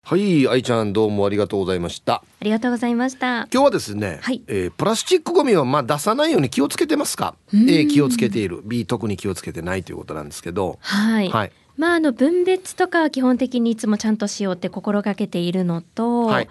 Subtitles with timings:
[0.05, 2.17] はい愛ちゃんどうもありがとうございました。
[2.17, 3.49] ありがとうございました。
[3.51, 7.35] 今日はですね、はい、えー、プラスチックゴミはまあ出さないように気をつけてますか
[7.67, 8.61] ？A 気をつけている。
[8.63, 10.79] B 特に気をつけてないということなんですけど。
[10.83, 16.49] はい、はいまあ、あの分別とかは基本的にいつもちゃんとしようって心がけているのと、はい、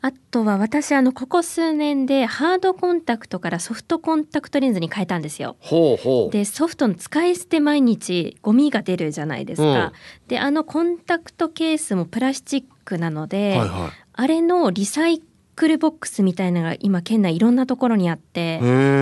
[0.00, 5.56] あとは私あのここ数年でハードコンタクトからソフトコンタクトレンズに変えたんですよ。
[5.60, 9.86] ほうほうでソフトの使い捨て毎日ゴミが出るじゃないですか。
[9.86, 9.92] うん、
[10.28, 15.20] であのコンタクトケースもプラスチックなので、はいはい、あれのリサイ
[15.58, 18.60] クルボックスみたいなのが今県内いろんなところにあって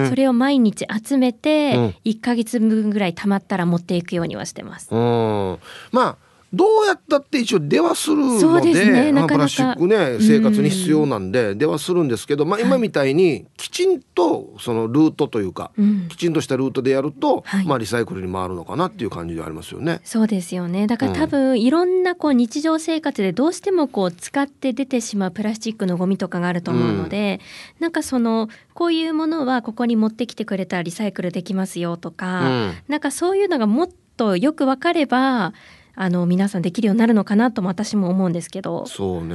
[0.08, 4.88] それを毎日集めて1か月分ぐらいたまったら持っていくようにはしてます。
[4.90, 5.58] うん、
[5.92, 6.25] まあ
[6.56, 20.00] どうやったって一応出はするのでで、ね、まあ、プラスチックね生活に必要なんで出はするんですけど、まあ、今みたいにきちんとそのルートというか、はい、きちんとしたルートでやると、はい、まあ、リサイクルに回るのかなっていう感じでありますよね。
[20.04, 20.86] そうですよね。
[20.86, 27.40] だから多分、いろんなこう日常生活でどうしてもこう使って出てしまうプラスチックのゴミとかがあると思うので、
[27.78, 35.52] うん、なんかそのこういうものはここに持ってきてくれたらリサイクルできますよとか、うん、なんかそういうのがもっとよく分かれば
[35.96, 38.86] あの皆さんできるようになるのかなとも私も思うんですけど。
[38.86, 39.34] そうね。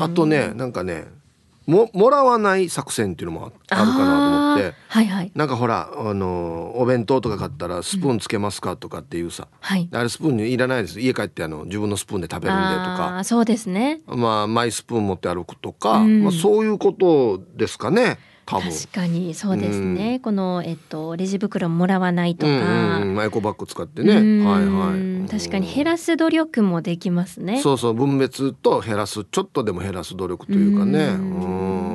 [0.00, 1.06] あとねなんかね
[1.66, 4.76] ももらわない作戦っていうのもあるかなと思って。
[4.88, 11.00] はいはい、なんかほらあのお弁当とか買ったらスプーンつけますかとかっていうさ、うんはい、あれスプーンいらないです。
[11.00, 13.22] 家帰ってあの自分のスプーンで食べるんでとか。
[13.24, 14.02] そうですね。
[14.06, 18.18] まあマイスプーン持って歩くとか、うん、まあ、そういうことですかね。
[18.50, 25.28] 確かにそうですね、うん、この、えっと、レジ袋もらわないとか、うんうん、エコバッグ使ってね、はいはい。
[25.28, 27.60] 確かに減らす努力もできますね。
[27.62, 31.04] そうそう分別と減らすちょっとでも減らす努力というかね。
[31.04, 31.90] うん。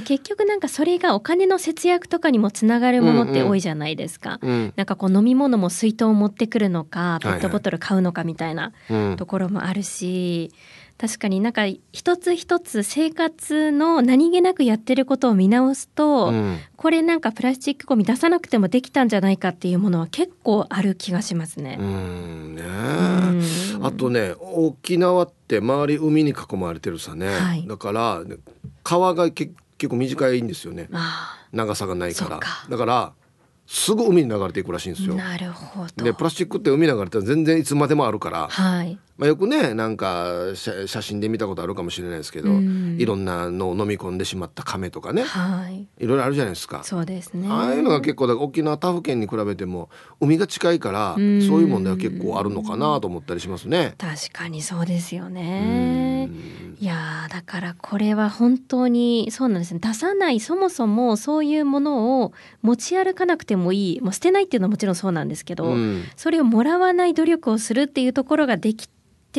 [0.00, 8.72] 結局なんかそれがお金の節約とかにもつながるものって多いじゃないですか、うんうん、なんかこう飲み物も水筒を持ってくるのかペットボトル買うのかみたいな
[9.16, 21.76] ところもあるし、はいはい確かになんか一つ一つ生活の何気なくやってることを見直すと、うん、これなんかプラスチックゴミ出さなくてもできたんじゃないかっていうものは結構ある気がしますね。
[21.80, 22.62] うんね。
[23.82, 28.22] あとね沖縄って周り海に囲まれてるさね、はい、だから
[28.84, 29.54] 川が結
[29.88, 30.88] 構短いんですよね。
[31.52, 32.40] 長さがないから。
[32.68, 33.12] だから
[33.66, 35.14] すぐ海に流れていくらしいんですよ。
[35.14, 36.04] なるほど。
[36.04, 46.82] でプラスチックって海に流れて全然いつまでもあるから、はい、まあ、よくねなんか写真で見たことあるかもしれないですけど、いろんなのを飲み込んでしまった亀とかね、はい、いろいろあるじゃないですか。
[46.82, 47.46] そうですね。
[47.48, 53.94] ああいうのが結構沖縄他府県に比べても海が近いからそういう問題は結構あるのかなと思ったりしますね。
[53.98, 56.30] 確かにそうですよね。
[56.80, 62.32] いやだからこれは本当にそうなんですね出さないそもそもそういうものを
[62.62, 68.92] 持ち歩かなくてもいいもう捨てないっていうのはもちろんそうなんですけど、うん、それをもらわない努力をするっていうところができて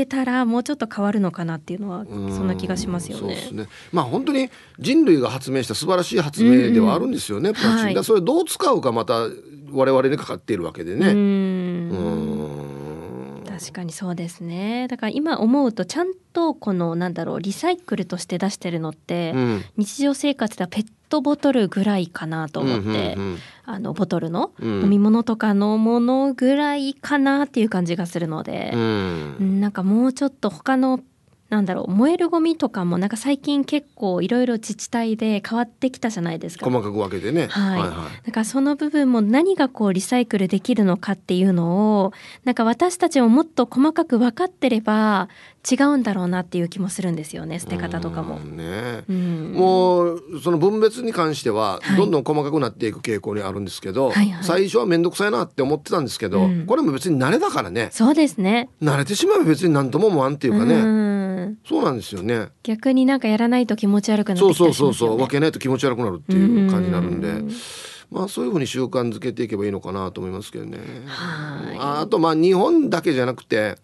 [0.05, 3.49] たらもうちょっと変わるのかなっていうのはそんな気がしますよね。
[3.51, 3.67] ね。
[3.91, 4.49] まあ本当に
[4.79, 7.49] 人類が発明した素晴らしい発明ではあるんですよね。
[7.49, 7.55] うん
[7.95, 9.27] うん、それどう使うかまた
[9.71, 11.07] 我々にかかっているわけでね。
[11.07, 12.33] うん。
[13.63, 14.87] 確かにそうですね。
[14.89, 30.99] だから今思うとちゃんとこのなんだろうリサイクルとして出してるのって、うん、日常生活ではペットボトルぐらいかなと思って、うんうんうん、あのボトルの飲み物とかのものぐらいかなっていう感じがするので、うん、なんかもうちょっと他の
[31.53, 36.65] なんだろう燃えるゴミとかもなんか最近結構いろいろ自治体で変わってきたじゃないですか。
[36.65, 38.25] 細かく分けてね、はい、はいはい。
[38.25, 42.11] だからその部分も何がこうリサイクルできるのかっていうのを
[42.43, 45.29] なんか私たちももっと細かく分かってれば
[45.69, 48.37] 違うんだろうなっていう気もするんですよね捨て方とかも。
[48.39, 57.89] ね、うん、もうその分別に関してはどんどん細かくなっていく傾向にあるんですけど、はいはい、最初は面倒くさいなって思ってたんですけど、うん、これも別に慣れだからね。
[57.91, 58.69] そうですね。
[58.81, 62.49] 慣れてしまえば別に何とも思わんっていうかね、うん、そうなんですよね。
[62.63, 65.17] 逆になんかやらないと気持ち悪くなってきた、ね、そうそうそうそう。
[65.17, 67.53] 分けないと気持ち悪くなるっていう感じになるんで。
[68.11, 70.77] まあそういうふうに習慣づけていけばいいのかなと思いますけどね。
[71.79, 73.77] あとまあ日本だけじゃなくて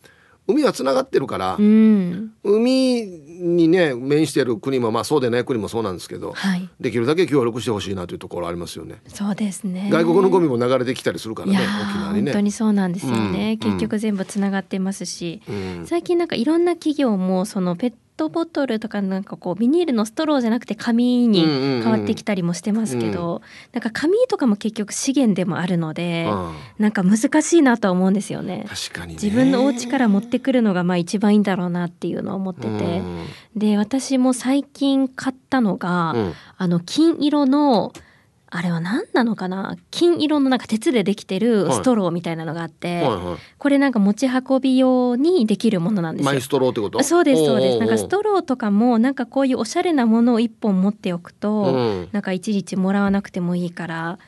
[0.50, 9.02] 海はつながってるから、うん、海にね面してる国もまあそうでない国もそうなんですけど、はい、できるだけ協力してほしいなというところありますよね。
[9.08, 9.90] そうですね。
[9.92, 12.32] 外国のゴミも流れてきたりするからね沖縄にね。
[12.32, 13.60] 本当にそうなんですよね。
[13.62, 23.36] うん、結局全部つながってますし、うん、最近なんかいろんな企業もそのペットボトルとかなんかこうビニールのストローじゃなくて紙に変わってきたりもしてますけど、うん。
[23.36, 28.66] うん、なんか紙とかも結局資源でもあるので、うん、なんか難しいなとは思うんですよね。
[28.68, 33.26] 確かに、ね、自分のお家から持ってくるのがまあ一番いいんだろうなっていうのを思ってて、うん、
[33.56, 37.94] で私も最近買ったのが、うん、あの金色の
[38.52, 39.78] あれは何なのかな？
[39.92, 43.26] 金色のなんか鉄でできてるストローみたいなのがあって、はいはい。
[43.26, 46.32] はい、これなんか持ち運び用にできるものなんですよ。
[46.32, 47.04] マイストローってこと？
[47.04, 47.80] そうですそうです。
[47.80, 54.20] なんかストローとかもなんかこういうおしゃれなものを一本持っておくと、うん、なんかいちいちもらわなくてもいいから。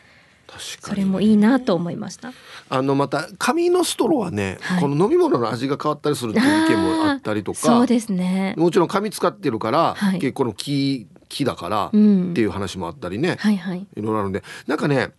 [0.82, 2.34] それもいいなと思いました。
[2.68, 8.54] あのまた紙のストローはね、はい、この飲み物の味が変わったりするっていう意見もあったりとかそうですね。
[8.58, 14.44] もちろん紙使ってるから、はい、結構の木木だからっていう話もあったりね、はいはい、いろいろあるんで。
[14.68, 15.12] なんかね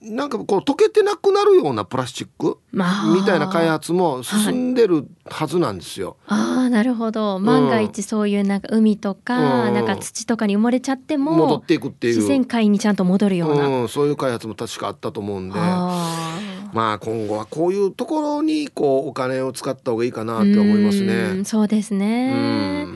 [0.00, 6.16] なんかこう溶けてなくなるようなプラスチックみたいな開発も進んでるはずなんですよ。
[6.24, 7.40] はい、ああなるほど。
[7.40, 12.16] 万が一そういうなんか海とか、うん、なんか土とかに埋もれちゃっても戻っていくっていう。
[12.16, 15.58] 自然界にちゃんと戻るような、うん、そういう開発も確かあったと思うんで。
[15.58, 21.40] まあ今後はこういうところにこうお金を使った方がいいかなって思いますね。
[21.40, 22.86] うそうですね。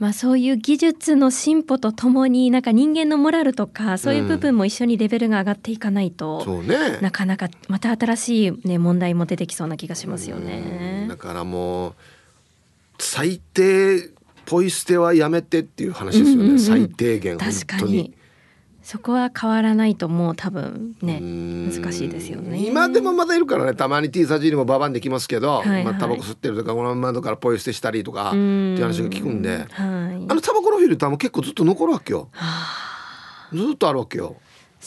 [0.00, 11.06] まあ、そういう技術の進歩とともになんか人間のモラルとかそういう部分も一緒にレベルが上がっていかないと、うんね、なかなかまた新しい、ね、問題も出てきそうな気がしますよね。
[11.06, 11.94] だからもう
[12.98, 14.10] 最低
[14.46, 18.14] ポイ捨てはやめてっていう話ですよね、うんうんうん、最低限確かに
[18.90, 22.58] そこは変わらないともう多分ね難しいですよね。
[22.58, 32.30] 今でもまだいるからねたまに T サージにもババンできますけど、はいはい、まあタバコ吸ってるとかこの窓からポイ捨てしたりとかっていう話が聞くんで、はい、あのタバコのフィルターも結構ずっと残るわけよ。
[33.52, 34.34] ずっとあるわけよ。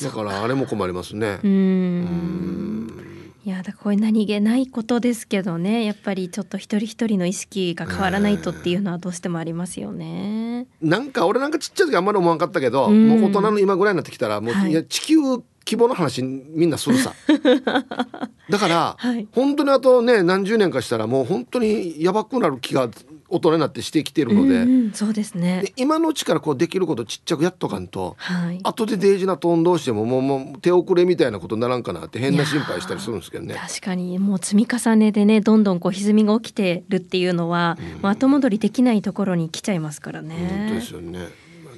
[0.02, 1.40] だからあれも困りますね。
[1.42, 3.13] うん
[3.46, 5.84] いやだこれ何気ないことですけどね。
[5.84, 10.66] やっぱりちょっと一人一人の意識が変わらないとっていうのはどうしてもありますよね。
[10.82, 15.18] なんか俺なんかちっちゃい時あんまり思わんかったけど、うん、もう大人の今ぐらいになってきたらもう、はい、いや地球
[15.66, 17.14] 規模の話みんなするさ。
[18.50, 22.90] だから、はい、本当にあとね何十年かしたらもう本当にやばくなる気が
[23.34, 25.74] 大人になってしてきてるので、うんうん、そうですね。
[25.76, 33.56] 今のうちからこうできることちっちゃくやっとかんと、はい、後でデイジなトーン同士でももうもう手遅れみたいなことにならんかなって変な心配したりするんですけどね。
[33.56, 40.36] 確かにもう積み重ねでねどんどんこう歪みが起きてるっていうのは、うん、後戻りできないところに来ちゃいますからね。
[40.50, 41.28] 本当ですよね。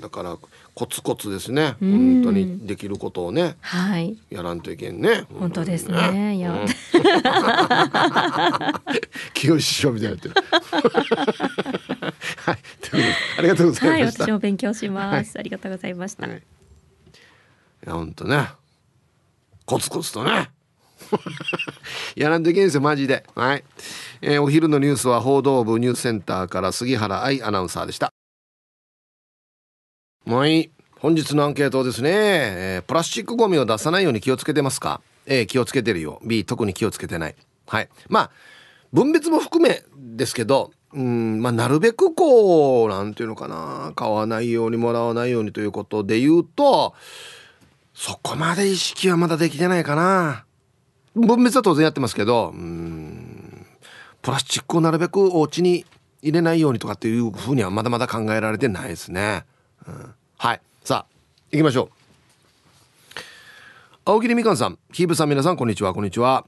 [0.02, 0.38] だから
[0.75, 5.25] コツコツですね、本当にできることをね、はい、やらんといけんね。
[5.39, 6.36] 本当ですね。
[6.36, 6.67] いや、うん、
[9.34, 10.36] 清志師匠みたいになってる。
[12.46, 12.58] はい、
[13.38, 14.24] ありがとうございました。
[14.24, 15.38] はい、私も勉強します。
[15.38, 16.27] はい、ありがとうございました。
[16.27, 16.41] はい、い
[17.88, 18.50] や本当ね、
[19.65, 20.50] コツコツとね。
[22.17, 23.63] やらんといけんですよマジではい、
[24.22, 28.12] えー、お昼のニュースは報道部ニュースセンターから杉原愛アナウンサーでした
[30.27, 36.20] はい本日のアンケートですね、えー、プラスチックゴミを出さないように気をつけてますか？A 気をつけてるよ。
[36.25, 37.36] B 特に気をつけてない。
[37.67, 37.89] はい。
[38.10, 38.32] まあ
[38.91, 43.94] 分別も含めですけどうんまあなるべくこうなんていうのかな。
[43.96, 46.96] 買わないようにもらわないようにということで言うと
[47.94, 50.46] そこまで意識はまだできてないかな。
[51.13, 53.67] 分別は当然やってますけどうん
[54.24, 55.86] プラスチックをなるべくお家に
[56.24, 59.46] 入れないようにとかっていうふうにはまだまだ考えられてないですね。
[60.38, 60.62] はい。
[60.84, 61.13] さあ
[61.51, 61.89] 行きましょう。
[64.06, 65.94] 青桐みかんさんキーブさん皆さんこんにちは。
[65.94, 66.46] こんにちは。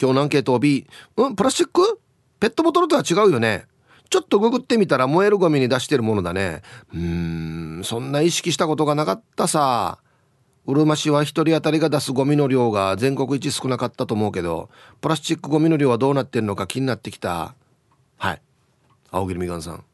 [0.00, 0.86] 今日のアンケートを B
[1.16, 2.00] うんプラスチック？
[2.40, 3.66] ペットボトルとは違うよね。
[4.10, 6.62] ちょっとググってみたら燃えるゴミに出してるものだね。
[6.92, 9.98] うーんそんな意識したことがなかったさ。
[10.66, 14.70] うるま市は1人当たりが出すゴミの量が全国一少なかったと思うけど
[15.02, 17.54] プラスチックゴミの量はどうなってんのか気になってきた。
[18.16, 18.40] はい。
[19.10, 19.84] 青桐みかんさん。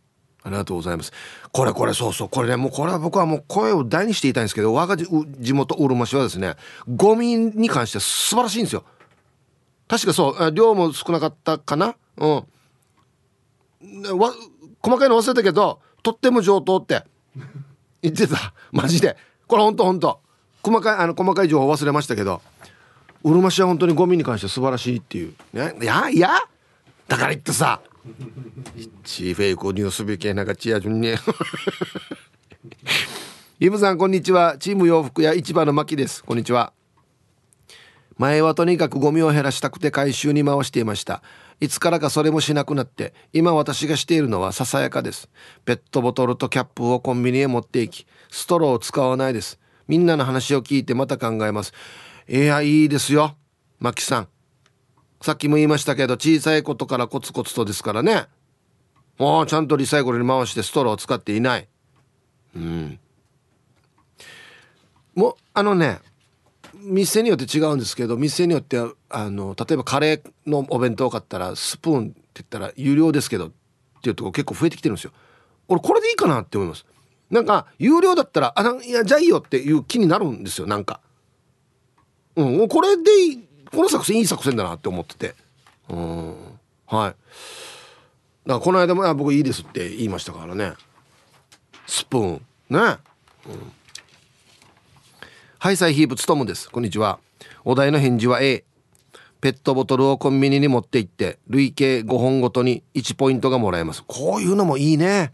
[0.43, 1.13] ありがとうございます。
[1.53, 2.29] これこれそうそう。
[2.29, 6.55] これねもうこれは僕はもう声を大にして言いたいんですけど我が地元うるま市はですね
[6.89, 8.85] ゴミに関して素晴らしいんですよ。
[9.89, 10.51] 確かそう。
[10.53, 11.97] 量も少なかったかな？
[12.17, 14.19] うん。
[14.19, 14.33] わ
[14.83, 17.05] 細かいの忘れたけどとっても上等って。
[18.03, 18.55] 言ってた。
[18.73, 19.17] マジで。
[19.47, 20.21] これほんとほんと。
[20.63, 22.43] 細かいあの細かい情報忘れましたけど
[23.25, 26.31] うるま市は本当にゴミに関して素晴らしいっていう、ね、いやいや。
[27.09, 27.81] だから言ってさ
[29.05, 31.17] チーフェイクニュースビケなんかチアジュンね
[33.61, 34.57] イブさんこんにちは。
[34.59, 36.25] チーム洋服屋市場の牧です。
[36.25, 36.73] こんにちは。
[38.17, 41.23] 前はとにかくゴミを減らしたくて回収に回していました。
[41.61, 45.29] いつからかそれもしなくなって今私がしているのはささやかです。
[45.67, 49.59] ペットボトルとキャップをコンビニへ持っていきストローを使わないです。
[49.89, 51.75] みんなの話を聞いてまた考えます。
[52.31, 53.37] いやいいですよ。
[53.79, 54.29] マキさん。
[55.21, 58.27] さっきも言いましたけど小さいことからコツコツとですからね。
[59.19, 61.69] もうちゃんとリサイクルに回してストローを使っていない。
[62.57, 62.99] うん。
[65.15, 65.99] もうあのね
[66.75, 73.51] 店によって違うんですけど店によってはあの例えばカレーのお弁当買ったらスプーンって言ったら有料ですけどっ
[74.03, 75.13] ていうとこ結構増えてきてるんですよ。
[75.69, 76.87] 俺これでいいかなって思います。
[77.31, 81.01] なんか有料だったらあいやじゃあいいよっていう気になるんですよなんか。
[82.37, 85.35] うんこれでいいこの作戦いい作戦だなって思ってて。
[85.89, 86.35] うん。
[86.87, 87.11] はい。
[87.11, 87.15] だか
[88.47, 90.75] らこの間も僕いいですって言いましたからね。
[91.87, 92.47] スプーン。
[92.71, 92.79] ね。
[92.79, 92.99] うん。
[95.59, 96.71] ハイサイヒープツトムです。
[96.71, 97.19] こんにちは。
[97.65, 98.65] お題の返事は A
[99.41, 104.05] ペットボトルをコンビニに持って行って累計5本ごとに1ポイントがもらえます。
[104.07, 105.33] こういうのもいいね。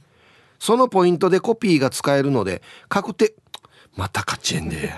[0.58, 3.34] そのポイントでコピーが使えるので確定。
[3.94, 4.92] また勝ちえんで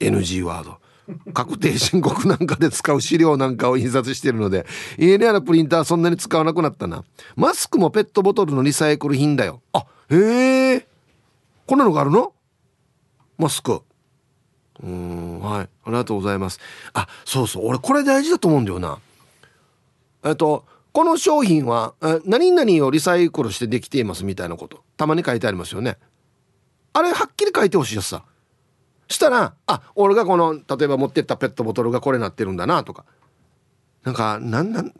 [0.00, 0.78] NG ワード。
[1.34, 4.64] 確定申告なんかで使う資料なんかを印刷してるので
[4.98, 7.04] 家にあるプリンターそんなに使わなくなったな。
[7.36, 9.60] マスクもペットボトルのリサイクル品だよ。
[9.72, 10.86] あへえ。
[11.66, 12.32] こんなのがあるの？
[13.36, 13.82] マスク。
[14.82, 15.68] うんはい。
[15.68, 16.58] ありがとうございます。
[16.94, 17.66] あそうそう。
[17.66, 18.98] 俺これ大事だと思うんだよな。
[20.24, 21.94] えっとこの商品は
[22.24, 24.82] 何々をリサイクルしてできていますみたいなこと。
[24.96, 25.98] たまに書いてありますよね。
[26.92, 28.24] あれはっきり書いてほしいやつさ。
[29.08, 33.04] したらあ俺がこの例えば持ってったペットボトルがこれなってるんだなとか。
[34.02, 34.92] なんかなんなん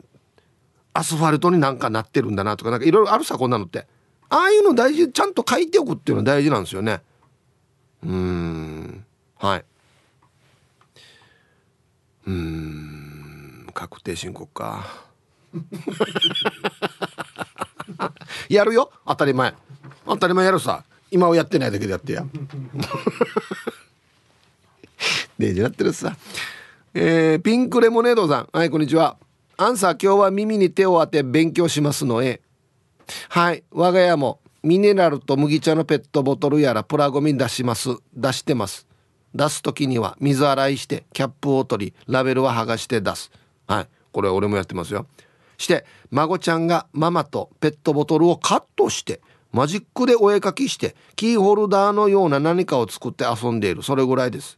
[0.93, 2.71] アスファルトになんかなってるんだなとか。
[2.71, 3.87] なんかいろいろあるさこんなのって。
[4.29, 7.01] ああいうの大事ちゃんと書いておくっていうのは大事なんですよね。
[8.03, 9.05] うん。
[9.37, 9.65] はい。
[12.27, 13.67] うん。
[13.73, 14.85] 確定申告か。
[18.49, 18.91] やるよ。
[19.05, 19.53] 当たり前。
[20.05, 20.83] 当たり前やるさ。
[21.11, 22.25] 今はやってないだけでやってや。
[25.37, 26.15] デージなってるさ。
[26.93, 28.49] えー、ピンクレモネードさん。
[28.53, 29.17] はいこんにちは。
[29.57, 32.41] アンサー今日は耳に手を当て勉強しますのへ
[33.29, 37.89] はい我が家もミネラルと麦茶のペットボトルやらプラゴミ出します。
[38.15, 38.87] 出してます。
[39.33, 43.29] 出す時には水洗いしてキャップを取りラベルは剥がして出す。
[43.67, 45.05] はいこれ俺もやってますよ。
[45.57, 49.19] して孫ちゃんがママとペットボトルをカットして
[49.51, 53.83] マジックでお絵描きしてキーホルダーのような何かを作って遊んでいる。
[53.83, 54.57] それぐらいです。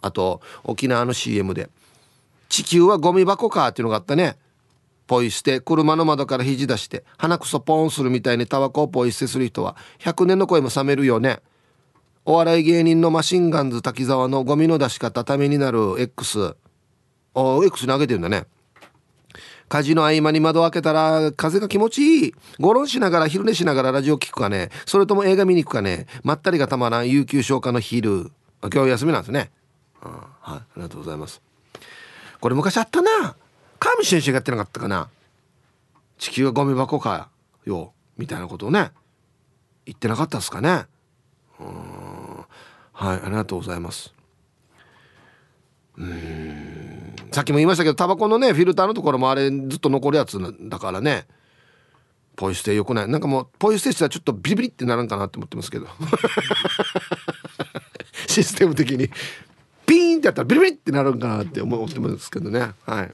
[0.00, 1.68] あと沖縄の CM で
[2.48, 4.36] 「地球はゴミ箱か」っていうのがあったね。
[5.08, 5.60] ポイ捨て。
[5.60, 7.02] 車の窓から肘出して。
[7.16, 11.40] 鼻くそポンするみたいにタバコをポイ捨てする人は100年の声も冷めるよね。
[12.26, 16.54] お笑い芸人のマシンガンズ滝沢のゴミの出し方ためになる X
[17.34, 18.44] お X に上げてるんだね。
[19.70, 22.34] 火事の合間に窓開けたら風が気持ちいい。
[22.58, 24.68] ゴロンしながら昼寝しながらラジオ聞くかね。
[24.84, 26.06] それとも映画見に行くかね。
[26.22, 28.30] まったりがたまらん有給消化の昼。
[28.60, 29.50] 今日休みなんですね、
[30.00, 30.50] はい。
[30.50, 31.40] ありがとうございます。
[32.40, 33.36] これ昔あったな。
[33.78, 35.08] 川見先生がやってなかったかな。
[36.18, 37.28] 地球はゴミ箱か
[37.64, 38.90] よみたいなことをね。
[39.86, 40.84] 言ってなかったですかね。
[41.60, 41.66] うん。
[42.92, 43.20] はい。
[43.24, 44.12] ありがとうございます。
[45.96, 47.14] うん。
[47.32, 51.26] さっきも言いましたけどタバコのねフィルターのところもあれずっと残るやつだからね。
[52.36, 53.08] ポイ捨てよくない。
[53.08, 55.88] なんかもうポイ捨てしたらちょっとビリビリってならんかなって思ってますけど。
[58.28, 59.10] システム的に。
[60.18, 62.72] ンってやったらビリビリってなるんかなって思ってますけどね。
[62.84, 63.12] はい。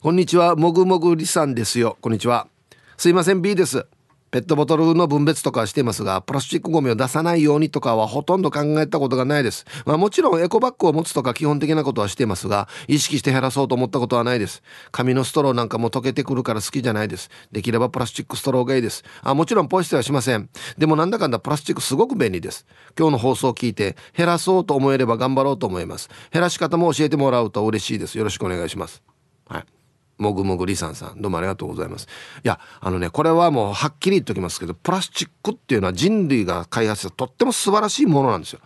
[0.00, 0.56] こんにちは。
[0.56, 1.96] もぐもぐりさんですよ。
[2.00, 2.48] こんにちは。
[2.96, 3.42] すいません。
[3.42, 3.86] B です。
[4.32, 14.62] ペットボトルの分別とかはしていますがプラスチックゴミを出さないようにとかはほとんど考えたことがないです、まあ、もちろんエコバッグを持つとか基本的なことはしていますが意識して減らそうと思ったことはないです。
[14.90, 17.28] 紙のストローなんかも溶けてくるから好きじゃないです。
[17.52, 19.04] できればプラスチックストローがいいです。
[19.22, 20.48] あもちろんポイ捨てはしません。
[20.78, 22.66] でもなんだかんだプラスチックすごく便利です。
[22.98, 26.08] 今日の放送を聞いて減らそうと思えれば頑張ろうと思います。
[26.32, 28.16] 減らし方も教えてもらうと嬉しいです。
[28.16, 29.02] よろしくお願いします。
[29.46, 29.81] はい。
[30.22, 32.06] もぐもぐりさんさんどうもありがとうございます
[32.44, 38.60] いやあのねこれはもうはっきり言っておきますけどプラスチックっていうのは人類が開発したとっても素晴らしいものなんですよ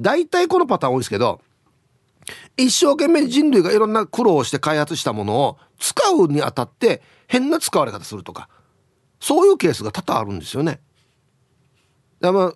[0.00, 1.40] 大体このパターン多いですけど
[2.56, 8.48] 一生懸命人類がいろんな苦労をして開発したものを使うにあたって変な使われ方するとか
[9.20, 10.80] そういうケースが多々あるんですよね。
[12.20, 12.52] だから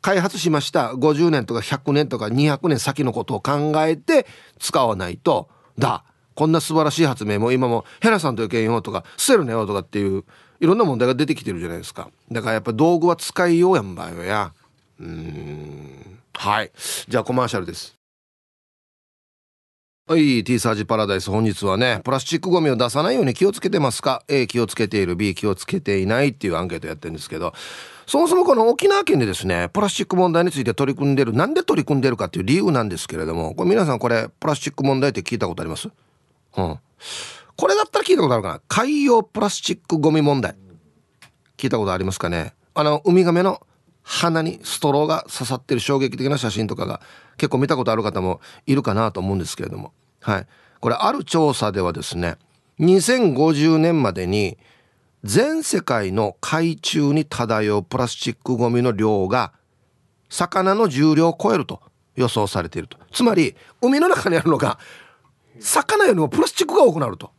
[0.00, 4.26] 開発しました50年とか100年とか200年先のことを考えて
[4.58, 6.04] 使わないとだ
[6.36, 10.24] こんな素晴らしい発明も今もヘラさんというけんよとか捨てるねよとかっていう
[10.60, 12.08] いろんな問題が出てきてるじゃないですか。
[12.30, 14.52] だからやっぱ道具は使いようやんばよや。
[15.00, 16.20] うん。
[16.34, 16.70] はい。
[17.08, 17.96] じゃあコマーシャルです。
[20.08, 25.16] はい T サージパラダイス本日はねプラスチックゴミを出さないように気をつけてますか？A 気をつけている。
[25.16, 27.52] B 気をつけていないっていうアンケートやってるんですけど。
[28.06, 35.88] そもそもこの沖縄県でですねプラスチック問題について取り組んでるなんで取り組んでるかっていう理由なんですけれどもこれ皆さんこれプラスチック問題って聞いたことあります？
[36.56, 36.78] うん。
[37.56, 38.60] これだったら聞いたことあるかな？
[38.68, 40.56] 海洋プラスチックゴミ問題。
[41.56, 42.54] 聞いたことありますかね？
[42.74, 43.66] あの、ウミガメの
[44.02, 47.00] 鼻にストローが刺さってる衝撃的な写真とかが
[47.38, 49.92] 結構見たことある方もいるかなと思うんですけれども。
[50.20, 50.46] はい。
[50.80, 52.36] これある調査ではですね、
[52.78, 54.58] 2050年までに
[55.24, 59.52] 全世界の海中に漂うプラスチックゴミの量が
[60.28, 61.80] 魚の重量を超えると
[62.14, 62.98] 予想されていると。
[63.12, 64.78] つまり、海の中にあるのが
[65.60, 67.30] 魚よりもプラスチックが多くなると。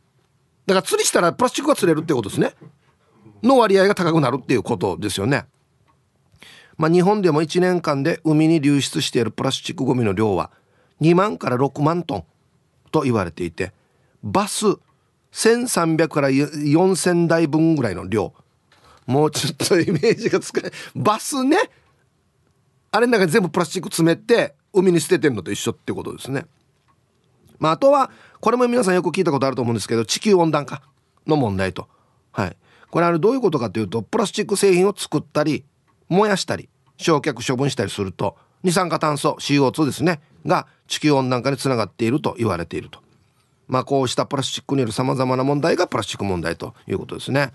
[0.66, 2.52] だから釣りしたらプラスチックが釣れるってことですね。
[3.42, 5.46] の割合が高くなるっていうことですよね。
[6.76, 10.50] まあ日本でも1年間で海に流出しているプラスチックごみの量は
[11.00, 12.24] 2万から6万トン
[12.90, 13.72] と言われていて
[14.22, 14.66] バス
[15.32, 18.32] 1300から4000台分ぐらいの量。
[19.06, 21.56] もうちょっとイメージがつかないバスね。
[22.90, 26.46] あれの中に全部プラスチック詰めて海に捨ててんのと一緒ってことですね。
[27.58, 30.82] まあ、あとはこれも皆さんよく聞いたことあると思うんですけど地球温暖化
[31.26, 31.88] の問題と、
[32.32, 32.56] はい、
[32.90, 35.64] これあれどういうことかというとプラスチック製品を作ったり
[36.08, 43.00] 燃やしたり焼却処分したりすると二酸化炭素 CO2 ですねが地球温暖化につながっていると言われていると。
[43.68, 47.52] まあ、こうしたプラスチックによるさまざまな問題がプラスチック問題ということですね。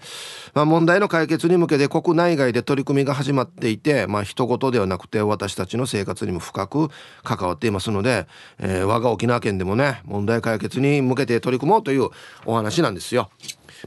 [0.54, 6.89] まあ、問題の解決に向けて国内外で取り組みが始まっていて、まあ、一言ではなくて私たちの生活にも深く
[7.23, 8.28] 関わっていますので、
[8.60, 12.10] えー、我が沖縄県でもね問題解決に向けて取り組もうという
[12.45, 13.30] お話なんですよ。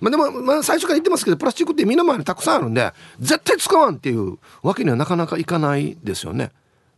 [0.00, 6.50] まあ、でも、まあ、最初から言ってますけどプラスチックって身の回りたくさんあるんで絶対使わんっていうわけにはなかなかいかないですよね。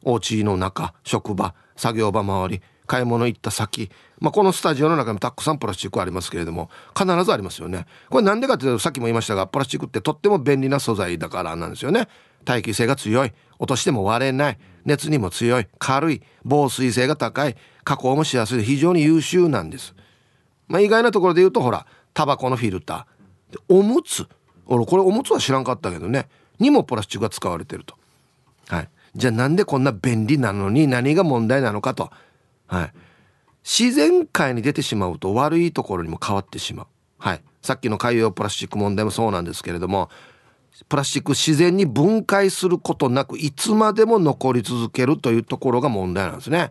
[0.05, 7.87] お家の中職場作業場周り買い物行った先、まあ、このスタジオの中にもたくさんプラスチックありますけれども必ずありますよね。
[8.09, 12.09] これなんでかというとさっきも言いましたがプラスチックってとっても便利な素材だからなんですよね。
[12.45, 13.33] 耐久性が強い。
[13.59, 14.59] 落としても割れない。
[14.85, 15.67] 熱にも強い。
[15.79, 16.23] 軽い。
[16.45, 17.57] 防水性が高い。
[17.85, 18.65] 加工もしやすい。
[18.65, 19.95] 非常に優秀なんです、
[20.67, 23.59] まあ、意外なところで言うとほらタバコのフィルター。
[23.69, 24.27] おむつ。
[24.67, 26.29] 俺これおむつは知らんかったけどね。
[26.59, 27.95] にもプラスチックが使われてると。
[28.69, 28.89] はい。
[29.15, 32.11] じゃあなんでこんな便利なのに何が問題なのかと。
[32.69, 32.93] はい、
[33.65, 36.87] 自然界に出てしまうと悪いところにも変わってしまう、
[37.19, 40.11] はい、さっきの海洋プラスチック問題もそうなんですけれども
[40.89, 46.71] プラスチック自然に分解することなくいつまでも残り続けるというところが問題なんですね。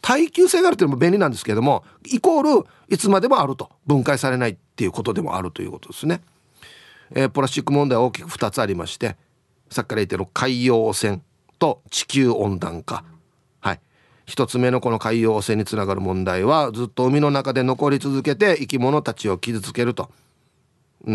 [0.00, 3.70] 耐久性があるというのも便利なんですけれどもイコールいつまでもあると。
[3.86, 6.22] 分解されないっていうことでもあるということですね。
[7.14, 9.16] えー、プラスチック問題は大きく2つありまして
[9.70, 11.20] さっきから言ってる海洋汚染
[11.58, 13.04] と地球温暖化。
[14.26, 20.10] 一つ目のこの海洋汚染につながる問題はずっと海の中で残り続けて生き物たちを傷つけると。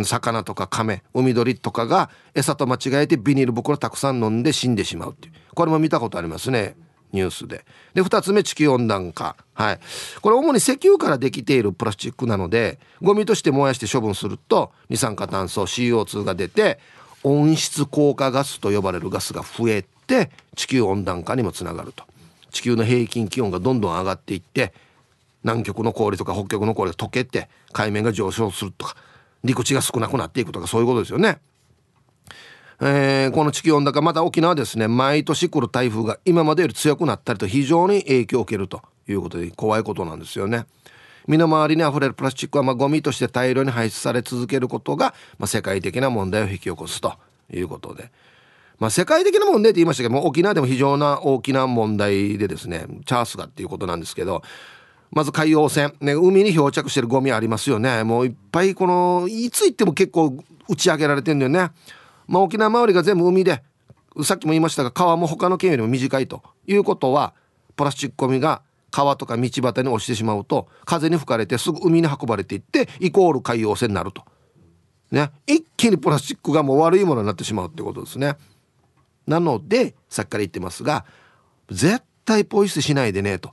[0.04, 5.34] 魚とか亀海鳥とかが餌と間違えてビニール袋たくさん飲んで死んでしまうっていう。
[5.56, 6.76] これも見たことありますね
[7.14, 7.64] ニュースで。
[7.94, 9.38] で2つ目地球温暖化。
[9.54, 9.80] はい。
[10.22, 16.80] これ主に石油からできているプラスチックなのでゴミとして燃やして処分すると二酸化炭素 CO2 が出て
[17.24, 22.04] 温室効果ガスと呼ばれるガスが増えて地球温暖化にもつながると。
[22.58, 24.74] 地球の平均気温がどんどん上がっていって
[25.44, 28.96] 南極の氷とか北極の氷が溶けて海面が上昇するとか
[29.44, 31.40] 陸地が少なくなっていくとかそういうことですよね。
[32.82, 40.66] えー、この地球温暖化また沖縄ですね毎年来る台風が今までより強くなったりと非常に影響を受けるということで怖いことなんですよね。
[41.28, 47.14] 身の回りにあふれるプラスチックはまあゴミとして大量に排出され続けることが、まあ、世界的な問題を引き起こすと
[47.54, 48.10] いうことで。
[48.80, 54.44] まあ、世界的な問題って言いましたけども沖縄でも非常な大きな問題でですねチャースがっていうことなんですけど
[55.12, 60.38] まず海洋汚染、ね、海に漂着してるゴミありますよねもういっぱいこのいつ行っても結構
[60.70, 61.72] 打ち上げられてんだよね、
[62.28, 63.64] まあ、沖縄周りが全部海で
[64.24, 67.34] さっきも言いましたが川も他の県よりも短いということは
[67.76, 68.62] プラスチックゴミが
[68.92, 74.24] 川とか道端に落ちてしまうと風に吹かれてすぐ海に運ばれていってイコール海洋汚染になると。
[75.12, 78.36] ね、一気にプラスチックがもう悪いものになってしまうってことですね。
[79.28, 81.06] なのでさっきから言ってますが
[81.70, 83.52] 絶対ポイ捨てしないでねと。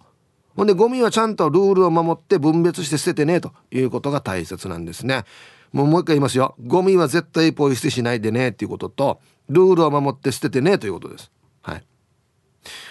[0.56, 5.24] ほんでゴミはちゃんとルールを守って分別して捨ててねということが大切なんですね。
[5.72, 6.54] もうもう一回言いますよ。
[6.64, 11.32] ゴミは絶対ポイ捨てしないでねっていうこととルールを守って捨ててねということです。
[11.62, 11.84] はい。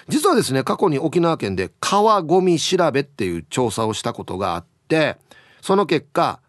[0.09, 5.17] 実はですね過去に沖縄県で川ゴミ調べっていう調査をしたことがあって
[5.61, 6.41] その結果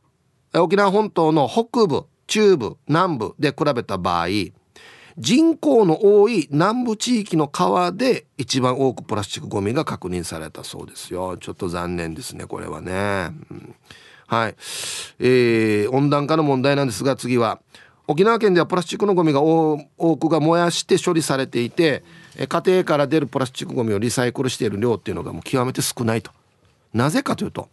[0.53, 4.27] 沖縄本島の北部中部南部で比べた場合
[5.19, 11.37] 人口の多い南部地域の川で一番多くプラスチックゴミが確認されたそうですよ。
[11.37, 13.75] ちょっと残念ですねこれはね、うん、
[14.27, 14.57] はい、
[15.21, 17.61] えー、温暖化の問題なんですが次は
[18.07, 19.79] 沖縄県ではプラスチックのゴミが多
[20.19, 22.03] くが燃やして処理されていて
[22.37, 26.33] 家庭から出るプラスチックゴミをリサイクルしている量っていうのがもう極めて少ないと。
[26.93, 27.69] なぜかというと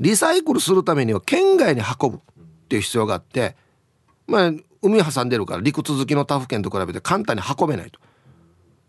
[0.00, 2.20] リサイクルするためには県外に運ぶっ
[2.68, 3.56] ていう必要があって
[4.26, 7.98] まあ海挟んでるから陸続きの他府県と比べて簡単に運べないと。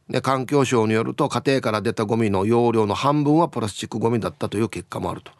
[0.09, 5.31] で環境省によると家庭から出たゴミの容量の半分はプラスチックゴミだったという結果もあると。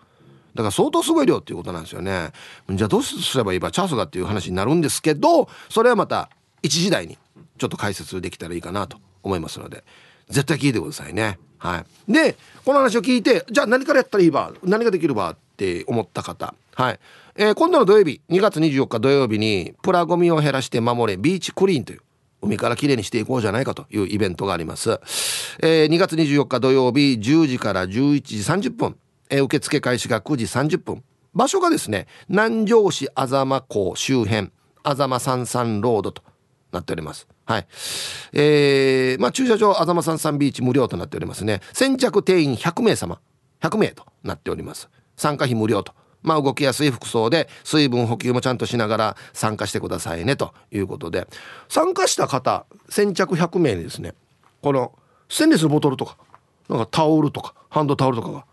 [0.54, 2.32] だから相当すごい量っていうことなんですよね。
[2.70, 3.60] じゃあどうすればいい？
[3.60, 6.30] ばチャンスがっていう話になるんですけどそれはまた
[6.62, 7.18] 一時代に
[7.58, 9.84] ちょっと解説できたらいいかなと思いますので
[10.28, 11.40] 絶対聞いてくださいね。
[11.58, 17.00] はい、でこの話を聞いてじゃあ何からやったらいいば何ができるばって思った方、はい
[17.36, 22.02] えー、今度の土曜日2月24日土曜日にプラゴミを減らして守れビーチクリーンという
[22.42, 25.00] 海からきれいにしていこうじゃないかというイベントがあります、
[25.62, 28.98] えー、2月24日土曜日10時から11時30分、
[29.30, 34.52] えー、受付開始が9時30分場所がですね南城市あざま港周辺
[34.84, 36.24] あざま三三ロードと
[36.72, 37.68] なっておりますはい。
[38.32, 41.62] えー、まあ、駐車場、あざまさんさんビーチ無料となっておりますね。
[41.74, 43.20] 先着定員100名様、
[43.60, 44.88] 100名となっております。
[45.18, 45.94] 参加費無料と。
[46.22, 51.28] まあ、動きやすい服装で水分補給もちゃんとしながら参加してくださいねということで
[51.70, 54.14] 参加した方先着100名にですね
[54.62, 54.94] この
[55.30, 56.18] ステンレスボトルとか
[56.68, 58.46] なんかタオルとかハンドタオルとかが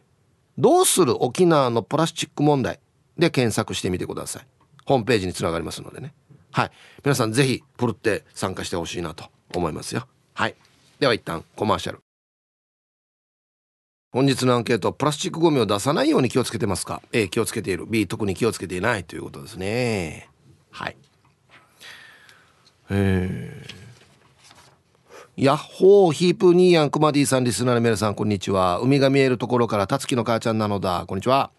[0.59, 2.81] どうする沖縄のプラスチック問題
[3.19, 4.47] で検索してみてください。
[4.87, 6.13] ホームページにつながりますのでね。
[6.53, 6.71] はい。
[7.05, 10.07] 皆さんぜひ、ふるって参加してほしいなと思いますよ。
[10.35, 10.55] はい。
[10.99, 12.01] では一旦コマーシャル。
[14.13, 20.29] 本日のアンケートプラスチックゴミを出さないように気をつけてますか？A 気をつけている B 特に気をつけていないということですね
[20.73, 20.97] はい
[22.91, 23.90] えー、
[25.41, 28.79] ヤッホーヒープニーヤンクマディさんリスナーの皆さんこんにちは。
[28.79, 31.07] 海が見えるところからたつきの母ちゃんなのだ。
[31.09, 31.51] こんにちは。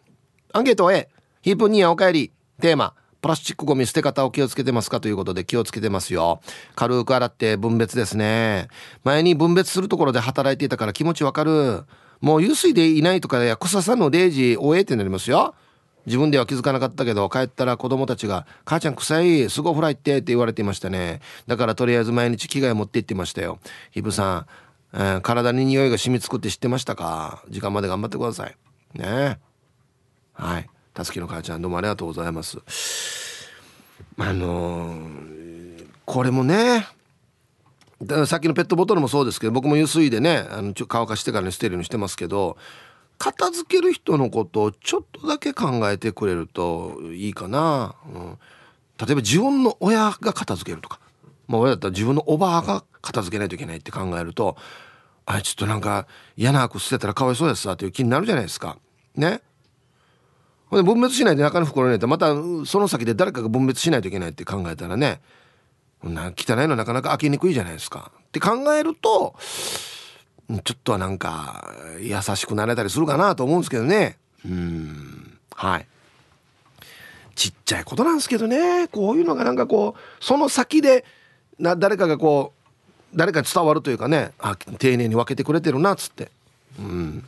[0.54, 1.10] アンケート A
[1.42, 2.32] ヒープニーヤンおかえり。
[2.62, 2.94] テーマ。
[3.24, 5.00] プラスチックゴミ捨て方を気をつけてますか？
[5.00, 6.42] ということで気をつけてますよ。
[6.76, 8.68] 軽く洗って分別ですね。
[9.04, 11.86] 前に分別するところで働いていたから気持ちわかる。
[12.20, 15.56] もう油水でいないとかや草さんの0時終えってなりますよ。
[16.06, 21.22] 自分では気づかなかったけど帰ったら子供たちが「母ちゃん臭いすごいフライって」って言われていましたね。
[21.48, 23.60] だからとりあえず毎日着替え持って行ってましたよ。
[23.92, 24.46] ひぶさん、
[24.94, 27.44] えー、体に匂いが染みつくって知ってましたか？
[27.50, 28.56] 時間まで頑張ってください。
[28.96, 29.40] ね。
[30.34, 30.70] はい。
[30.94, 32.58] たつきの母ちゃんどうもありがとうございます。
[34.18, 36.88] あのー、これもね
[38.26, 42.58] さっきのペットボトルもそうですけど僕も油水でねあの乾かしてからに捨てるようにしてますけど
[43.22, 48.38] 片付ける人のことをちょっとだけ考えてくれるといいかな、うん、
[48.98, 51.00] 例えば自分の親が片付けるとか、
[51.48, 54.58] まあ、親だったら自分のおばあが片付けないといけないって考えると
[55.28, 58.80] あちょっとなんか嫌な悪捨てたらかわいそうですわという気になるじゃないですか。
[59.16, 59.42] ね。
[60.72, 62.34] ほんで分別しないで中の袋に入れてまた
[62.66, 65.22] その先で誰かが分別しないといけないって考えたらね
[66.04, 68.12] な汚いのなかなか開けにくいじゃないですか。
[68.18, 69.36] って考えると
[70.60, 74.18] ちょっとはなんか優しくなれたりするかなと思うんですけどね。
[74.46, 75.38] うん。
[75.56, 75.88] はい。
[77.36, 78.88] ちっちゃいことなんですけどね。
[78.88, 81.06] こういうのがなんかこうその先で
[81.60, 82.54] な誰かがこ
[83.14, 84.32] う誰かに伝わるというかね。
[84.40, 86.32] あ丁寧に分けてくれてるなっつって。
[86.80, 87.28] うん。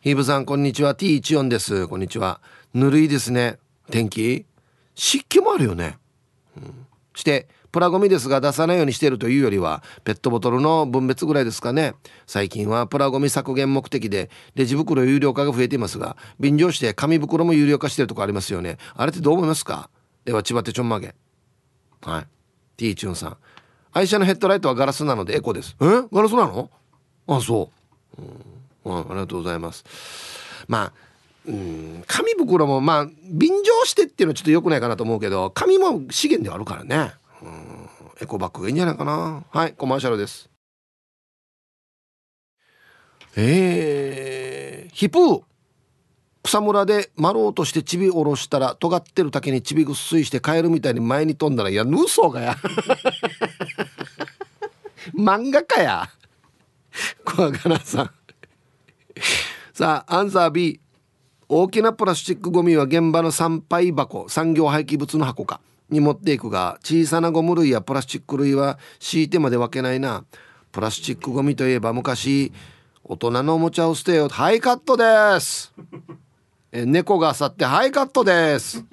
[0.00, 0.94] ヒーブさんこんにちは。
[0.94, 1.88] T14 です。
[1.88, 2.40] こんにちは。
[2.74, 3.58] ぬるいですね。
[3.90, 4.44] 天気？
[5.00, 5.96] 湿気もあるよね、
[6.56, 11.94] うん、してプラゴミですが出さないようにしているというよりはペットボトルの分別ぐらいですかね。
[12.26, 18.78] 最近はプラゴミ削減目的でレジ袋有料化が増えていますが便乗して紙袋も有料化してるとこありますよね。
[18.94, 19.90] あれってどう思いますか？
[20.24, 21.14] では千葉手ちょんまげ。
[22.02, 22.26] はい。
[22.76, 23.36] T チュンさん。
[23.92, 25.76] 愛車のヘッドライトはガラスなのでエコです。
[25.80, 25.84] え？
[26.12, 26.70] ガラスなの？
[27.26, 27.70] あそ
[28.18, 28.22] う、
[28.86, 29.84] うん、ありがとうございます。
[30.66, 30.92] まあ
[31.46, 37.88] うん紙袋もまあ便乗してっていうのはちょっと良くないかなと思うけど紙も資源ではあるからね、うん、
[38.20, 39.44] エコバッグがいいんじゃないかな。
[39.50, 40.50] はいコマーシャルです。
[43.36, 45.42] えー、ヒプー。
[46.42, 52.56] 草むらで丸落としてちび下ろしたら尖ってる竹にちびぐっすいしてカエルみたいに前に飛んだらいや嘘がや。
[55.14, 56.08] 漫画かや。
[57.24, 58.10] 小柄さん。
[59.74, 60.80] さあアンサー B
[61.48, 65.60] 大きなプラスチックゴミは現場の参拝箱産業廃棄物の箱か。
[65.90, 70.24] に持っていくが小さなゴム類やプラスチック類は敷いてまで分けないな。
[70.70, 72.52] プラスチックゴミといえば昔
[73.02, 75.72] 大人のおもちゃを捨てようハイカットです。
[76.72, 78.84] え猫が去ってハイカットです。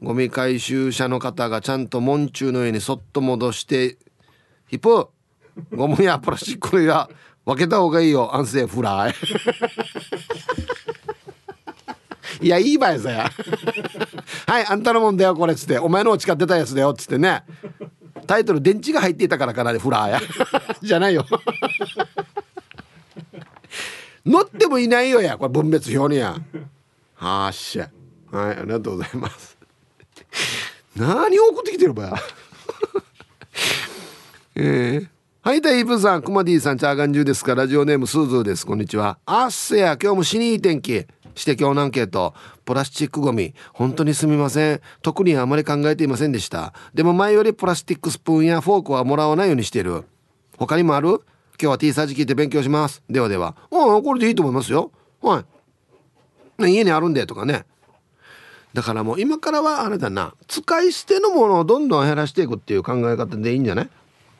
[0.00, 3.98] ゴミ回収車の方がちゃんと門中の上にそっと戻して
[4.68, 5.08] ヒップ。
[5.74, 7.08] ゴムやプラスチック類は
[7.44, 8.34] 分けた方がいいよ。
[8.34, 8.66] 安静。
[8.66, 9.14] フライ。
[12.40, 13.30] いやいい場合さや。
[14.46, 15.78] はいあんたのもんだよこれっつって。
[15.78, 17.44] お前のを使ってたやつだよっつってね。
[18.26, 20.20] タイトル電池が入っていたからかなでフラーや。
[20.82, 21.26] じゃないよ。
[24.24, 26.36] 乗ってもいないよやこれ分別表にや
[27.14, 27.90] はっしゃ。
[28.30, 29.56] はいありがとうございます。
[30.96, 32.14] 何を送ってきてるばや。
[34.56, 35.13] えー。
[35.44, 38.64] はい、大イブさん、クマディさん、チャーガンジュですか、ラジオネームスーズーです。
[38.64, 39.18] こんにちは。
[39.26, 41.06] あっせや、今日も死にいい天気。
[41.34, 42.32] して今日のアンケート、
[42.64, 44.80] プラスチックゴミ、本当にすみません。
[45.02, 46.72] 特にあまり考えていませんでした。
[46.94, 50.04] でも前よりプラスチックスプーンやフォークはもらわないようにしている。
[50.56, 51.08] 他にもある？
[51.10, 51.20] 今
[51.58, 53.02] 日は T サージ聞いて勉強します。
[53.10, 53.54] ではでは。
[53.70, 54.92] うん、これでいいと思いますよ。
[55.20, 55.44] は
[56.58, 56.72] い。
[56.72, 57.66] 家にあるんでとかね。
[58.72, 63.90] だからもう今からはあれだな使い捨てのものをどんどん減らしていくっていう考え方でいいんじゃない？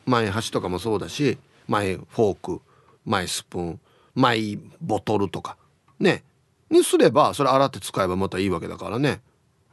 [0.07, 1.39] 前箸とかもそうだし
[1.69, 2.61] 前フォーク
[3.05, 3.81] 前スプーン
[4.15, 5.57] 前ボトルとか
[5.99, 6.23] ね。
[6.71, 9.21] にすればそれ洗って使えばまたいいわけだからね。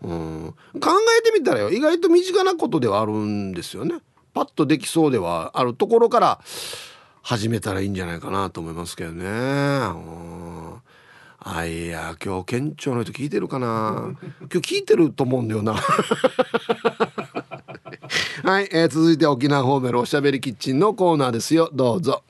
[0.04, 0.56] うん。
[0.80, 0.90] 考
[1.20, 3.96] えてみたらよ意外と身近なことではあるんですよね。
[4.34, 6.40] パッとできそうではあるところから
[7.22, 9.26] 始めたらいいんじゃないかなと思いますけどね。
[9.26, 10.82] うん。
[11.40, 14.16] あいや今日県庁の人聞いてるかな？
[14.42, 15.76] 今日聞いてると思うんだよな。
[18.44, 21.70] はい、えー、続いて沖縄方面のおしゃべりキッチンのコーナーですよ。
[21.74, 22.24] どうぞ。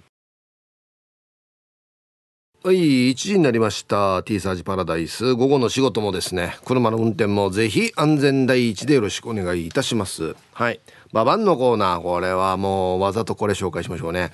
[2.64, 4.22] はい1時になりました。
[4.22, 5.34] T サージパラダイス。
[5.34, 6.58] 午後の仕事もですね。
[6.64, 10.36] 車の運転もぜひ安全第一でよろしくお願いいたします。
[10.54, 10.80] はい。
[11.12, 12.02] ババンのコーナー。
[12.04, 14.32] これはもうわざとこれ紹介しましょうね。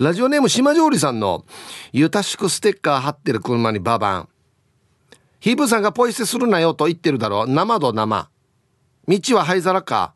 [0.00, 1.44] ラジオネーム島上里さんの
[1.92, 4.28] ゆたしくステッカー貼ってる車にババン
[5.38, 8.28] ヒープさんがポイ捨てするなよと言ってるだろ生と生。
[9.06, 10.14] 道は灰皿か。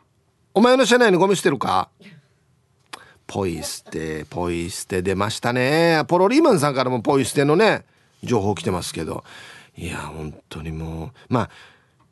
[0.55, 1.89] お前の車内にゴミ捨てるか？
[3.27, 6.05] ポイ捨てポイ捨て出ましたね。
[6.09, 7.85] ポロリーマンさんからもポイ捨てのね
[8.23, 9.25] 情報来てますけど。
[9.75, 11.51] いや本当にもうまあ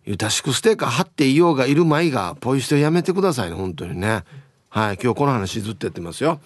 [0.06, 4.24] ゆたしくステーカー貼っていようがいるまいがポイ捨てやめてくださいね本当にね。
[4.70, 6.40] はい今日この話ずっとやってますよ。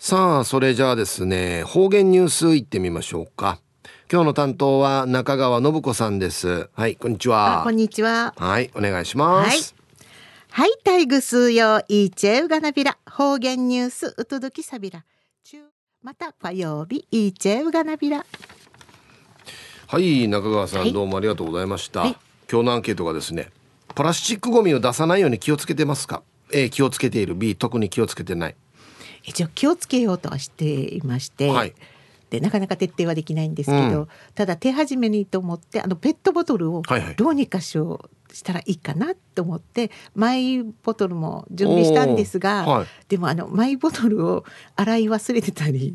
[0.00, 3.60] さあそれじゃあですね方言ニュースいってみましょうか。
[4.12, 6.68] 今日の担当は中川信子さんです。
[6.74, 7.62] はいこんにちは。
[7.64, 8.34] こんにちは。
[8.36, 9.74] はいお願いします。
[10.50, 10.70] はい。
[10.84, 12.98] タイグスヨイチェウガナビラ。
[13.10, 15.04] 方言ニュースうとどきさびら
[16.02, 18.26] また火曜日イチェウガナビラ。
[19.86, 22.16] はい中川さん、はい、どうもありがとうございました、はい、
[22.50, 23.50] 今日のアンケートがですね
[23.94, 27.34] プラスチックゴミを出さないように気をつけてますか？A 気をつけている。
[27.34, 28.56] B 特に気をつけてない。
[29.22, 31.74] 一応気をつけようとはしていまして、はい、
[32.34, 36.82] でなかなか徹底はできないんですけど、うん、ただ手始めにと思ってあのペットボトルを
[37.16, 44.44] どうにかしようしたらいいかなと思って、マイボトルも準備したんですが、はい、でもあのマイボトルを
[44.74, 45.94] 洗い忘れてたり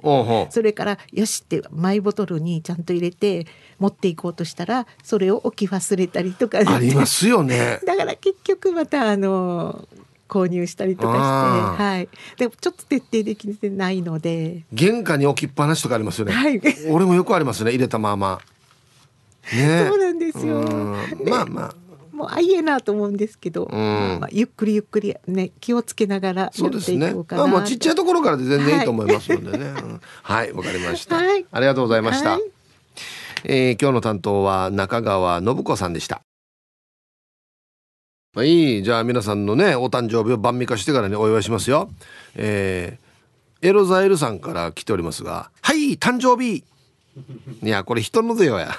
[0.50, 3.46] それからよしってマイボトルにちゃんと入れて
[3.78, 7.82] 持っていこうとしたらそれを置き忘れたりとかありますよね。
[7.86, 9.86] だから結局またあの
[10.30, 12.10] 購入したりとかしてはい。
[12.38, 14.64] でもちょっと徹底できてないので。
[14.72, 18.40] 玄関に置きっぱなしとかありますよね、はい、俺もよくありますね入れたまま。
[19.54, 19.88] ね。
[19.90, 20.62] そうなんですよ。
[21.26, 21.76] まあまあ。
[22.14, 24.20] もうあいえなと思うんですけど、うん。
[24.20, 29.72] まあ、ゆっくりゆっくりね気をつけながらやっていこうかなまあ、まあちっちゃいところからで全然いいと思いますのでね。
[30.22, 32.42] はいわ、はい、かりました、はい、ありがとうございました、はい、
[33.46, 36.22] えー、今日の担当は中川信子さんでした
[38.40, 41.90] はいじゃあ皆さんのねお誕生日を晩味化してからねお祝いしますよ。
[42.36, 46.64] えー、エロザイルさんから来ておりますがはい誕生日!
[47.62, 48.70] いやこれ人のぜよや。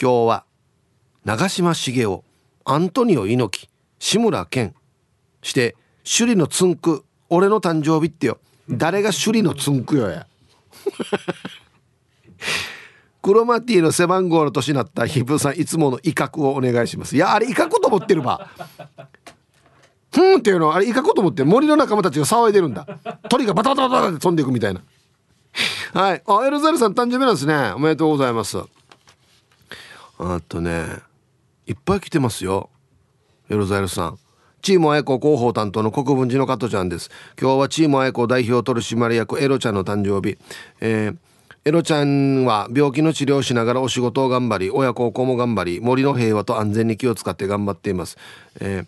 [0.00, 0.44] 今日は
[1.24, 2.18] 長嶋茂雄
[2.64, 4.74] アントニオ猪木志村けん
[5.40, 8.38] して首里のつんく俺の誕生日ってよ。
[8.68, 10.26] 誰が首里のつんくよや。
[13.22, 17.14] クロマティの背番号の年になったヒブさんいつもの威嚇をお願いします。
[17.14, 18.50] いやあれ威嚇と思ってるば
[20.12, 22.86] ふんっていうのあれ威嚇と思って森の仲間たちが騒いでるんだ。
[23.28, 24.82] 鳥がバタバタバタって飛んでいくみたいな。
[25.94, 26.22] はい。
[26.26, 27.72] あエルザルさん誕生日なんですね。
[27.76, 28.58] おめでとうございます。
[30.18, 30.86] あとね
[31.66, 32.70] いっぱい来てますよ。
[33.48, 34.18] エロザイルさん。
[34.62, 37.10] チームアイコ広報担当の国分寺の加藤ちゃんです。
[37.40, 40.38] 今日はチームアイコ代表取締役エロちゃんの誕生日、
[40.80, 41.16] えー、
[41.64, 48.18] エロちゃんは病気の治療をしながらお仕事を頑張り親孝行も頑張り森の平和と安全に気を使って頑張っています、
[48.60, 48.86] えー、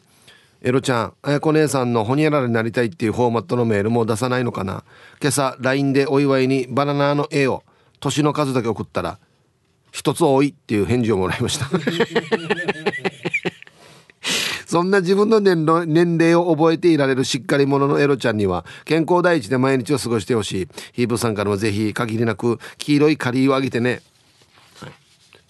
[0.68, 4.82] エロちゃん、あやこ姉さんのホニャララになりたいっていうフォーマットのメールも出さないのかな？
[5.22, 7.62] 今朝 LINE でお祝いにバナナの絵を
[8.00, 9.20] 年の数だけ送ったら
[9.92, 11.66] 一つ多いっていう返事をもらいました
[14.74, 20.68] そんな自分の年齢を覚えていられるしっかり者のエロちゃんには健康第一で毎日を過ごしてほしい。
[20.94, 24.02] ヒープさんからもぜひ限りなく黄色いカリーをあげてね、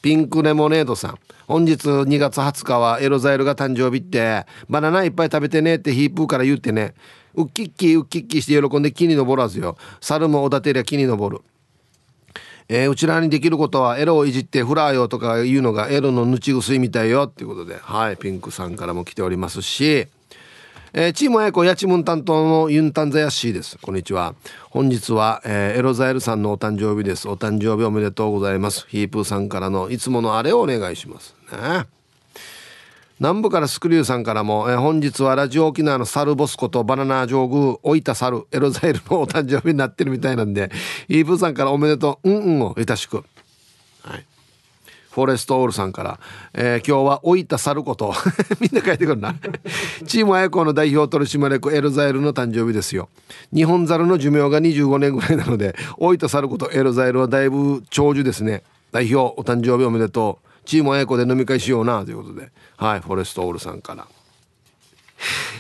[0.03, 1.19] ピンクレモネードさん。
[1.47, 4.45] 本日2月20日はエロザイルが誕生日って。
[4.69, 6.93] バナナいっぱい食べてねってヒープーから言ってね。
[7.33, 9.79] ウッキッキーウッキッキーして喜んで木に登らずよ。
[10.03, 11.43] 猿もおだてりゃ木に登る。
[12.69, 17.77] えー、うちらにできることはエロをいじってフラーよとかいうのがエロのぬちぐすいみたいよっていうことで。
[17.81, 20.09] はいピンクさんからも来ておりますし、
[20.95, 23.79] えー、チームエコやちむん担当のユンタンザヤッシーです。
[23.83, 24.35] こんにちは。
[24.71, 27.29] 本日は、えー、エロザエルさんのお誕生日です。
[27.29, 28.87] お誕生日おめでとうございます。
[28.89, 31.35] ヒープーさんからのいつものあれをお願いします。
[31.53, 31.87] ね。
[33.25, 40.71] 南部からスクリューさんからも、え、本日はラジオ沖縄のサルボスことバナナ上宮置いたサルエロザイルのお誕生日になってるみたいなんで
[41.09, 43.25] イーブさんからおめでとううんうんをいたしく。
[44.03, 44.27] はい。
[45.11, 46.21] フォレストオールさんから、
[46.53, 48.13] えー、今日は置いた猿こと
[48.61, 49.35] みんな書いてくるな。
[50.07, 53.09] チームあやこの代表取締役エルザイルの誕生日ですよ。
[53.55, 58.65] 日本猿の寿命が25年ぐらいなので置いた猿ことエルザイルはだいぶ長寿ですね。
[58.93, 60.44] 代表お誕生日おめでとう。
[60.65, 62.51] チームあやこで飲み会しようなということで。
[62.77, 64.07] はいフォレストオールさんから。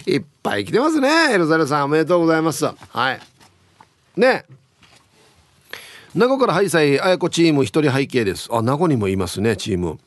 [0.06, 1.84] いっぱい来てますねエルザルさん。
[1.84, 2.64] おめでとうございます。
[2.66, 3.20] はい。
[4.16, 4.44] ね。
[6.14, 8.48] 名護からハイサイあやこチーム一人背景です。
[8.52, 9.98] あ名護にもいますねチーム。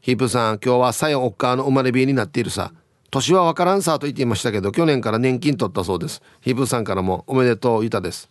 [0.00, 2.72] ヒープさん今日はサヨオッカーの生まれ日になっているさ。
[3.10, 6.22] 年はわからんさと言っていましたけど去年から年金取ったそうです。
[6.40, 8.28] ヒープさんからもおめでとうゆたです。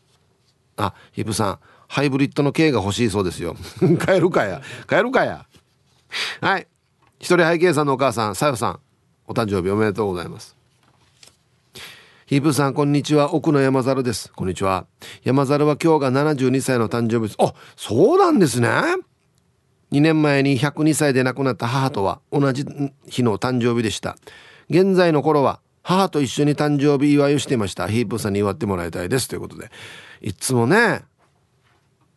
[0.75, 3.55] あヒープさんハイブリッドの K が欲しいそうですよ。
[3.97, 4.61] 買えるかや。
[4.85, 5.46] 買えるかや。
[6.41, 6.67] はい。
[7.19, 8.79] 一人背景さんのお母さんさよさん
[9.27, 10.55] お誕生日おめでとうございます。
[12.27, 13.33] ヒープさんこんにちは。
[13.33, 14.31] 奥の山猿です。
[14.33, 14.85] こんにちは。
[15.23, 17.35] 山猿は今日が72歳の誕生日です。
[17.39, 18.69] あそうなんですね。
[19.91, 22.65] 2年前に102歳で亡くなった母とは同じ
[23.07, 24.17] 日の誕生日でした。
[24.69, 27.87] 現在の頃は母と一緒に誕生日祝いをしていました。
[27.87, 29.29] ヒープさんに祝ってもらいたいです。
[29.29, 29.71] ということで。
[30.21, 31.03] いつもね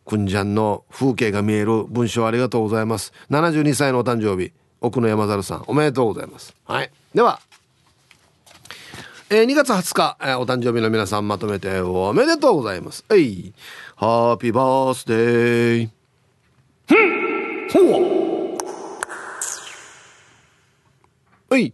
[0.05, 3.13] くんじゃんの風景が見える文章ありがとうございます。
[3.29, 6.55] 72歳のお誕生日奥野山猿さんおめでとうございます。
[6.65, 6.91] はい。
[7.13, 7.39] では
[9.33, 13.05] えー、2月20日、えー、お誕生日の皆さんまとめておめでとうございます。
[13.07, 13.53] はい。
[13.95, 15.89] ハッピーバースデー
[16.87, 17.21] ふん。
[17.71, 18.57] ほ
[21.49, 21.73] はい。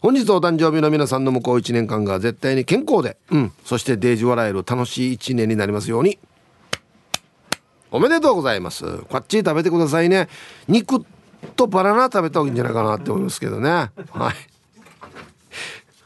[0.00, 6.18] 本日お誕生日の皆さんの向こう1年間が絶対に健康で、うん、そしてデージ笑える楽しい1年になりますように。
[7.90, 8.98] おめでとうございます。
[9.04, 10.28] こっち食べてくださいね。
[10.66, 11.04] 肉
[11.56, 13.70] とバナナ食べた方がいいんじゃないかなって思いますけどね。
[13.70, 13.92] はい。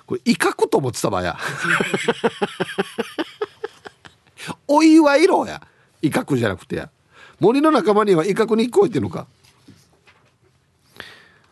[0.07, 1.37] これ威嚇と思ってたばや。
[4.69, 5.63] お祝いろや。
[6.03, 6.91] 威嚇じゃなくてや。
[7.41, 9.27] 森の仲間には威嚇に聞こえてるのか。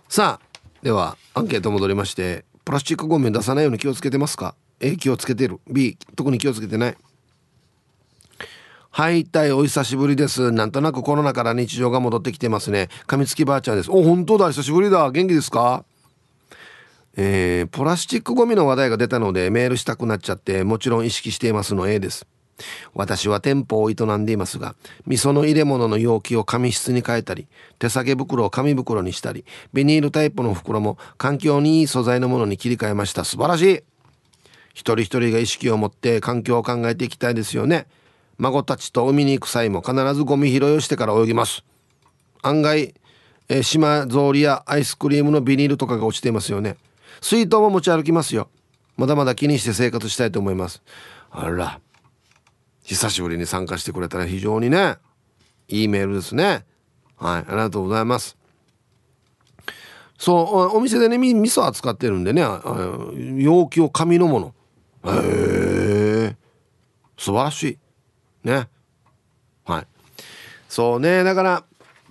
[0.09, 5.61] さあではアンケート戻りましてプラスチックゴミ出さないように気をつけてますか？A 気をつけてる。
[5.69, 6.97] B 特に気をつけてない。
[8.93, 10.51] はいたいお久しぶりです。
[10.51, 12.89] なんとなくコロナから日常が戻ってきてますね。
[13.07, 13.91] 噛みつきばあちゃんです。
[13.91, 15.13] お本当だ久しぶりだ。
[15.13, 15.85] 元気ですか？
[17.17, 22.27] えー、プラスチックゴミの話題が出たのでメールしたくなっちゃってもちろん意識していますの A です。
[22.93, 24.75] 私は店舗を営んでいますが
[25.07, 27.47] 味噌の入れ物の容器を紙質に変えたり
[27.79, 33.25] 手提げ袋を紙袋にしたりビニールタイプの袋も環境にいい素材のものに切り替えました。
[33.25, 33.83] 素晴らしい。
[34.75, 37.87] 一人一人が意識を持って環境を考えていきたいですよね。
[38.41, 41.63] 孫たちと海に行く際も必ずゴミ拾いをしてから泳ぎます。
[42.41, 42.95] 案外、
[43.51, 46.77] えー、島草履やアイスクリームのビニールとかが落ちていますよね。
[47.21, 48.49] 水筒も持ち歩きますよ。
[48.97, 50.83] まだまだ気にして生活したいと思います。
[51.31, 51.81] あら。
[52.83, 54.97] 久しぶりに参加してくれたら非常にね。
[55.69, 56.65] いいメールですね。
[57.17, 58.39] はいありがとうございます。
[60.19, 62.43] そうお店でね味噌扱ってるんでね
[63.37, 64.55] 容器を紙のもの。
[65.05, 66.37] へえ
[67.19, 67.79] 素晴らしい。
[68.45, 68.69] ね。
[69.65, 69.87] はい。
[70.69, 71.25] そうね。
[71.25, 71.65] だから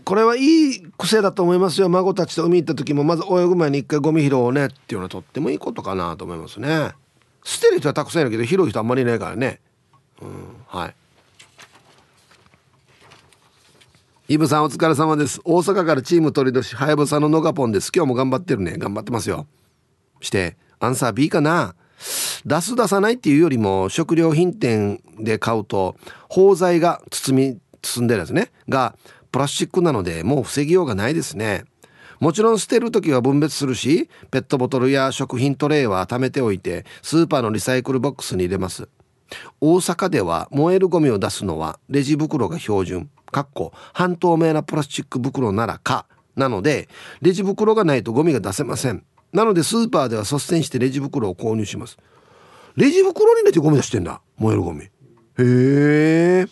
[0.03, 1.89] これはいい癖だと思いますよ。
[1.89, 4.65] 孫たちと海行った時もまず泳ぐ前に一回ゴミ拾おうね。
[4.65, 6.93] っていうのはとってもいいことかなと思いますね。
[7.43, 9.59] 捨てる人はたくさんいるけど拾う人あんまりいないからね。
[10.21, 10.29] うん。
[10.67, 10.95] はい。
[14.29, 15.41] イブさんお疲れ様です。
[15.43, 17.91] 大阪からチーム鳥年はやぶさののがぽんです。
[17.93, 18.77] 今日も頑張ってるね。
[18.77, 19.47] 頑張ってますよ。
[20.21, 21.75] してアンサー B かな。
[22.45, 25.95] 出す出さないっていうよりも食料品店で買うと
[26.29, 28.51] 包材が包み包んでるやつね。
[28.67, 28.95] が
[29.31, 31.65] プラスチックなのでもう防ぎようがないですね。
[32.19, 38.89] もちろん捨てる時は分別するしペットボトルや食品トレイは貯めておいてスーパーのリサイクルボックスに入れます。
[39.61, 43.09] 大阪では燃えるゴミを出すのはレジ袋が標準。
[43.31, 46.07] かっこ半透明なプラスチック袋ならか。
[46.35, 46.89] なので
[47.21, 49.03] レジ袋がないとゴミが出せません。
[49.31, 51.97] なのでスーパーでは率先してレジ袋を購入します。
[52.79, 54.21] レジ袋に入れてゴミ出してんだ。
[54.37, 54.83] 燃えるゴミ。
[54.83, 54.89] へ
[55.37, 56.47] え。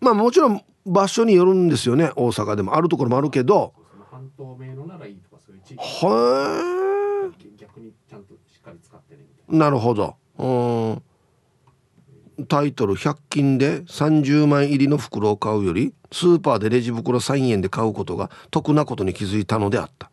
[0.00, 2.10] まあもちろん場所によるんですよね。
[2.16, 3.72] 大阪でもあるところもあるけど。
[4.10, 9.70] 半透明のならいいとかそういう地域は逆にちゃんとしっかり使ってねな。
[9.70, 10.16] るほど。
[10.38, 12.46] うん。
[12.48, 20.10] タイトル100均で30枚入りの袋を買うよりスーパーでレジ袋3円で買うことが得なことに気づいたのであった。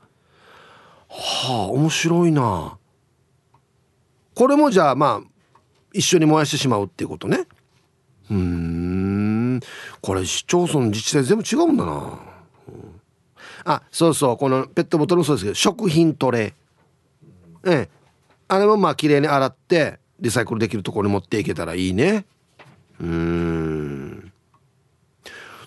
[1.10, 2.78] はあ面白いな
[4.38, 5.28] これもじゃあまあ
[5.92, 7.48] 一緒に燃やしてしまうっていうことね。
[8.30, 9.60] うん。
[10.00, 13.02] これ市町村自治体全部違うんだな、うん、
[13.66, 17.72] あそうそうこのペットボトルもそうですけど食品トレー。
[17.72, 17.90] ええ。
[18.48, 22.26] あれもまあ綺麗に洗ってリサイクルできるところに持っていけたらいいね。
[23.02, 24.32] うん。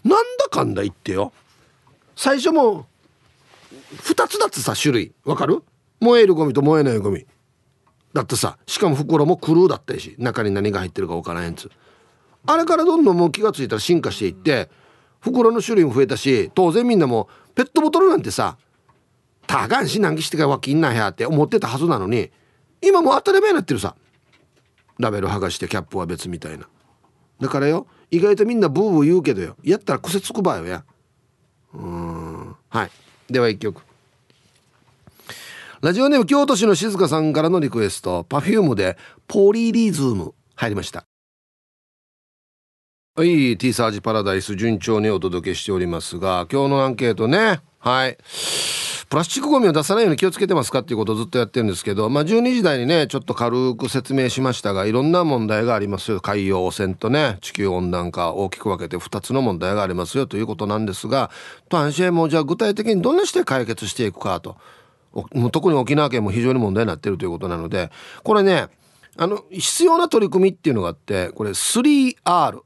[0.05, 1.33] なんだかんだ言ってよ。
[2.15, 2.87] 最初も
[3.97, 5.13] 2つだってさ種類。
[5.25, 5.65] わかる？
[5.99, 7.27] 燃えるゴミと燃えないゴミ。
[8.13, 11.71] だってさしかも袋もクルーだったし中に何が入ってるか分からへんつ
[12.47, 14.71] あれからどんどんもう気が付いたら進化していって
[15.21, 18.57] 袋の種類も増えたし当然みんなもペットボトルなんてさ
[19.47, 22.31] たがんし難儀してからわきんなやって思ってたはずなのに
[22.83, 23.95] 今もう当たり前になってるさ。
[24.99, 26.69] ラベル剥がしてキャップは別みたいな。
[27.41, 29.57] だからよ意外とみんなブーブー言うけどよ。
[29.63, 30.85] やったら癖つくばよや。
[31.73, 32.57] うん。
[32.69, 32.91] はい。
[33.29, 33.83] では一曲。
[35.83, 41.07] ラジオネーム京都市の静香さんからのリクエスト Perfume でポリリズム入りました。
[43.17, 48.19] はい T サージパラダイス順調にお届けしておりますが今日のアンケートねはい。
[49.09, 56.21] プラスチックゴミを出さないように気をつけてますかっていうことをずっとやってるんですけど、まあ、12時台にねちょっと軽く説明しましたがいろんな問題がありますよ。
[56.21, 61.31] 海洋汚染とね地球温暖化大きく分けて2つの問題がありますよということなんですが
[61.71, 64.59] と安心もじゃあ具体的にどんなして解決していくかと。
[65.51, 67.91] 特に沖縄県も非常に問題になっているということなので
[68.23, 68.69] これね
[69.17, 72.61] あの必要な取り組みっていうのがあってこれ 3R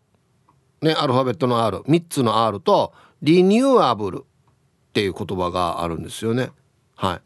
[0.83, 2.93] ねアルファベットの R3 つの R と
[3.23, 6.51] リニューアブルっていう言葉があるんですよね。
[6.95, 7.21] はい。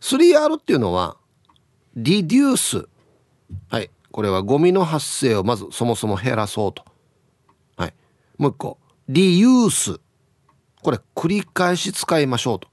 [0.00, 1.16] 3R っていうのは、
[1.96, 2.88] リデュース。
[3.68, 3.90] はい。
[4.12, 6.84] これはゴミの発生をまずそもそも減らそうと。
[7.76, 7.94] はい。
[8.38, 8.78] もう一個、
[9.08, 9.98] リユース。
[10.82, 12.68] これ繰り返し使いましょうと。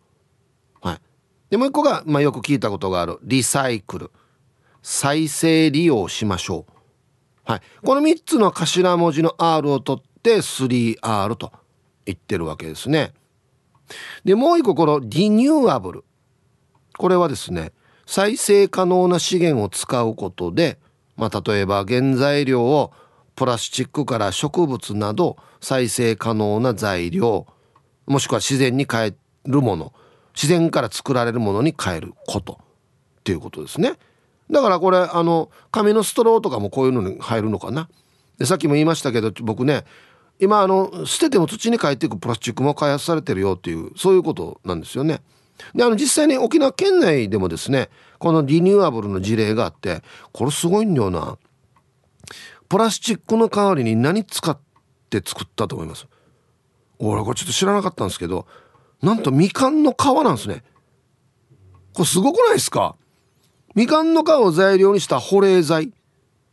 [1.51, 4.11] で、もう一個が、まあ、よく聞いたことがある、リサイクル。
[4.81, 6.73] 再生利用しましょう。
[7.43, 7.61] はい。
[7.83, 11.51] この3つの頭文字の R を取って 3R と
[12.05, 13.13] 言ってるわけですね。
[14.23, 16.03] でもう一個このリニューアブル
[16.97, 17.71] これはですね
[18.05, 20.79] 再生可能な資源を使うことで、
[21.15, 22.91] まあ、例えば原材料を
[23.35, 27.47] プラスチックから植物など再生可能な材料
[28.05, 29.13] もしくは自然に変え
[29.45, 29.93] るもの
[30.41, 33.93] 自然から作られるものに変えることっていうことですね
[34.49, 37.89] だからこれあの紙のストローとかもこういうのに入るのかな
[38.37, 39.83] でさっきも言いましたけど僕ね
[40.39, 45.21] 今あの捨てても土に帰っていくプラスチックも開発されてるよっていうそういうことなんですよね。
[45.75, 51.37] であの実際に沖縄県内でもですねこのリニューアブルの事例があってこれすごいんだよな。
[52.67, 54.57] プラスチックの代わりに何使っ
[55.11, 56.07] て作ったと思います？
[56.97, 58.47] 俺これちょっと知らなかったんですけど
[59.01, 60.63] なんとみかんの皮なんですね。
[61.93, 62.95] これすごくないですか？
[63.75, 65.89] みかんの皮を材料にした保冷剤っ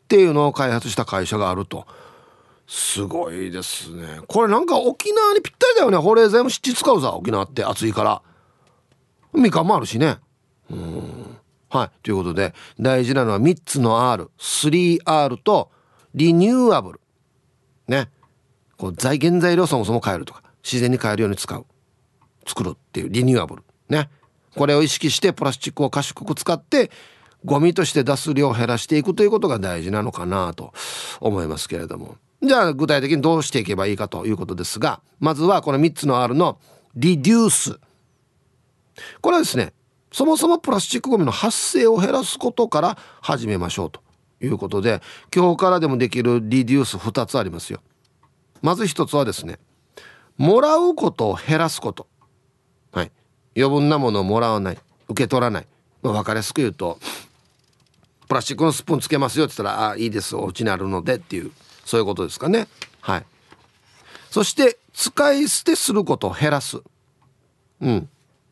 [0.08, 1.86] ていうのを開発した会社があると。
[2.66, 4.20] すごいですね。
[4.28, 5.96] これなんか沖縄にぴったりだよね。
[5.96, 7.64] 保冷剤も湿地使うさ沖縄って。
[7.64, 8.22] 暑いから。
[9.32, 10.18] みかんもあるしね。
[10.70, 11.38] うん。
[11.70, 11.90] はい。
[12.02, 15.70] ということで大事なのは3つの R3R と
[16.14, 17.00] リニューアブル。
[17.88, 18.10] ね。
[18.76, 21.66] こう材原材料そもそも変えるとか自然に変えるように使う。
[22.48, 23.62] 作るっていうリニューアブル。
[23.88, 24.08] ね。
[24.56, 26.90] これを意識してプラスチックを賢く使って
[27.44, 30.72] ゴミとして出す量を減らしていくということが大事なのかなと
[31.20, 32.16] 思いますけれども。
[32.42, 36.58] じゃあ具体的にどうしていけばいいかということですがまずはこの3つの R の
[36.94, 37.78] リデュース。
[39.20, 39.72] これはですね
[40.12, 44.00] そもそもプラスチックゴミの発生を減らすことから始めましょうと
[44.40, 45.02] いうことで
[45.34, 47.80] 今日からでもできるリデュース2つありますよ。
[48.62, 49.58] まず1つはですね
[50.36, 52.06] もらうことを減らすこと。
[53.58, 54.78] 余分なものをもらわない。
[55.08, 55.66] 受け取らない、
[56.02, 56.98] まあ、分かりやすく言うと
[58.28, 61.50] プラスチックのスプーンつけますよって言ったら「あいいですお家にあるので」っていう
[61.84, 62.68] そういうことですかね。
[63.00, 63.26] はい。
[64.30, 66.82] そして使い捨てすることを減らす。
[67.80, 68.08] うん。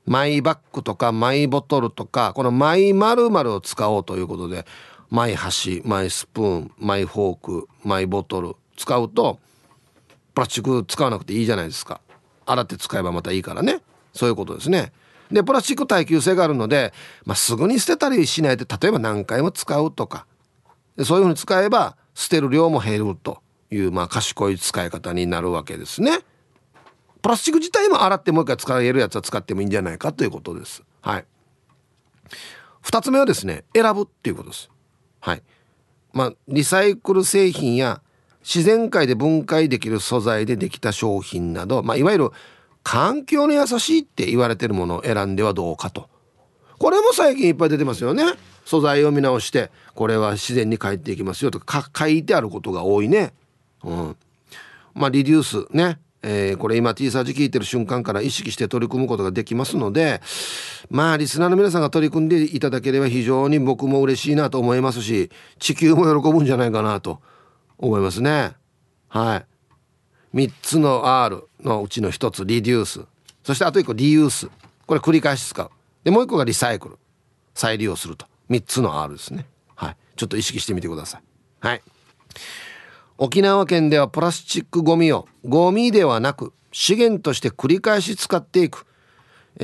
[0.06, 4.64] マイバッグとかマイボトルとかこのマイ〇〇を使おうということで
[5.10, 9.40] マイ箸マイスプーンマイフォークマイボトル使うと
[10.32, 12.00] プラスチック使わなくていいじゃないですか。
[12.46, 13.82] 洗って使えばまたいいからね。
[14.16, 14.92] そういうことですね
[15.30, 16.92] でプラスチック耐久性があるので、
[17.24, 20.26] まあ、すぐに捨てたりしないで例えば何回も使うとか
[21.04, 26.20] そういうふうに使えば捨てる量も減るというまあ賢い使い方になるわけですね。
[27.22, 30.84] プラスチック自体も洗ってもう一回使えるやつは使ってもいいんじゃないかということです。
[31.02, 31.24] はい。
[32.82, 34.70] 二つ目はですね、選ぶっていうことです。
[35.18, 35.42] はい。
[36.12, 38.00] まあ、リサイクル製品や
[38.42, 42.30] 自然界で分解できる素材でできた商品など、まあ、いわゆる
[42.86, 46.08] 環境に優しいって言われてるものを選んではどうかと。
[46.78, 48.22] これも最近いっぱい出てますよね。
[48.64, 53.34] 素材を見直して、これは自然に帰っていきますよとか書いてあることが多いね。
[53.82, 54.16] うん。
[54.94, 55.98] まあ、リデュースね。
[56.22, 60.20] えー、これ今 T サージ聞いてる瞬間から意識して取り組むことができますので
[60.90, 65.30] まあリスナーの皆さんが取り組んでいただければ非常に僕も嬉しいなと思いますし
[65.60, 67.20] 地球も喜ぶんじゃないかなと
[67.78, 68.54] 思いますね
[69.06, 69.55] はい
[70.36, 73.00] 3つの R のうちの1つリデュース。
[73.42, 74.50] そしてあと1個リユース。
[74.86, 75.70] これ繰り返し使う。
[76.04, 76.98] でもう1個がリサイクル。
[77.54, 78.26] 再利用すると。
[78.50, 79.46] 3つの R ですね。
[79.74, 79.96] はい。
[80.14, 81.22] ちょっと意識してみてください。
[81.60, 81.82] はい。
[83.16, 88.84] 沖縄県ではプラスチックごみをゴミではなく資源として繰り返し使っていく。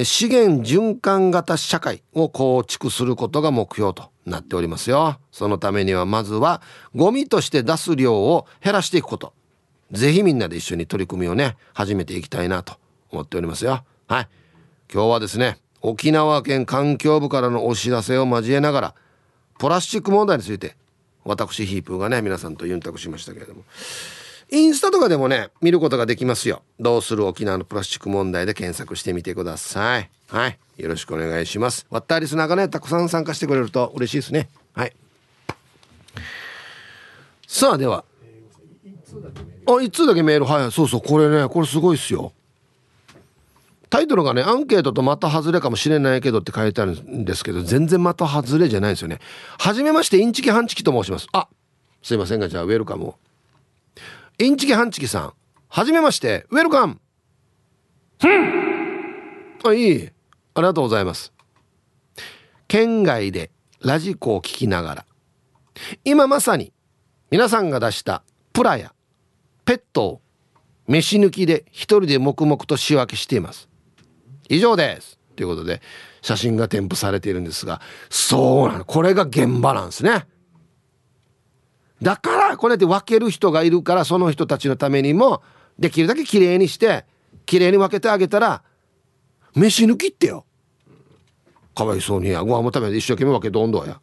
[0.05, 5.19] 資源循環型社会を構築することが目標となっておりますよ。
[5.33, 6.63] そのためにはまずは
[6.95, 9.35] ゴミとして出す量を減らしていくこと。
[9.93, 12.75] ぜひみんなで一緒に取り組みをね始めていきたいなと
[13.11, 13.85] 思っておりますよ。
[14.09, 14.29] はい。
[14.93, 18.95] 今日はですね沖縄県環境部からのお知らせを交えながら
[19.59, 20.77] プラスチック問題について
[21.25, 23.65] 私ヒープーがね皆さんとユンタクしましたけれども
[24.51, 26.63] インスタとかでもね見ることができますよ。
[26.79, 30.11] どうする沖縄のプラスチック問題で検索してみてください。
[30.29, 30.59] はい。
[30.77, 31.87] よろしくお願いします。
[31.91, 34.51] わったリスナーがねたくさん参加してくれると嬉しいですね。
[34.75, 34.93] はい。
[37.47, 38.05] さあでは。
[39.67, 42.33] あ一通だけメールはいそうそうこれねこれすごいっすよ
[43.93, 49.19] タイトルがね、アンケートと的外れかもしれないけどって書いてあるんですけど、全然的外れじゃないんですよね。
[49.59, 51.27] はじめまして、インチキハンチキと申します。
[51.35, 51.47] あ、
[52.03, 53.19] すいませんが、じゃあ、ウェルカムを。
[54.39, 55.35] インチキハンチキさん、
[55.69, 57.03] はじめまして、ウェルカム
[59.63, 60.09] あ、いい。
[60.55, 61.31] ありがとうございます。
[62.69, 63.51] 県外で
[63.83, 65.05] ラジコを聞きながら、
[66.07, 66.73] 今まさに
[67.31, 68.23] 皆さんが出した
[68.55, 68.95] プラや
[69.73, 70.21] ペットを
[70.87, 73.71] 飯抜きで一人で黙々と仕分けしています。
[74.51, 75.19] 以上です。
[75.35, 75.81] ということで
[76.21, 78.85] 写真が添付されているんですがそうなの。
[78.85, 80.27] これが現場なんですね。
[82.03, 85.43] だからこれで分ける人がいるからその人たちのためにも
[85.79, 87.07] できるだけ綺麗にして
[87.47, 88.63] 綺麗に分けてあげたら
[89.55, 90.45] 飯抜きってよ。
[91.75, 92.43] かわいそうにや。
[92.43, 94.03] ご飯も食べて一生懸命分けどんどんや。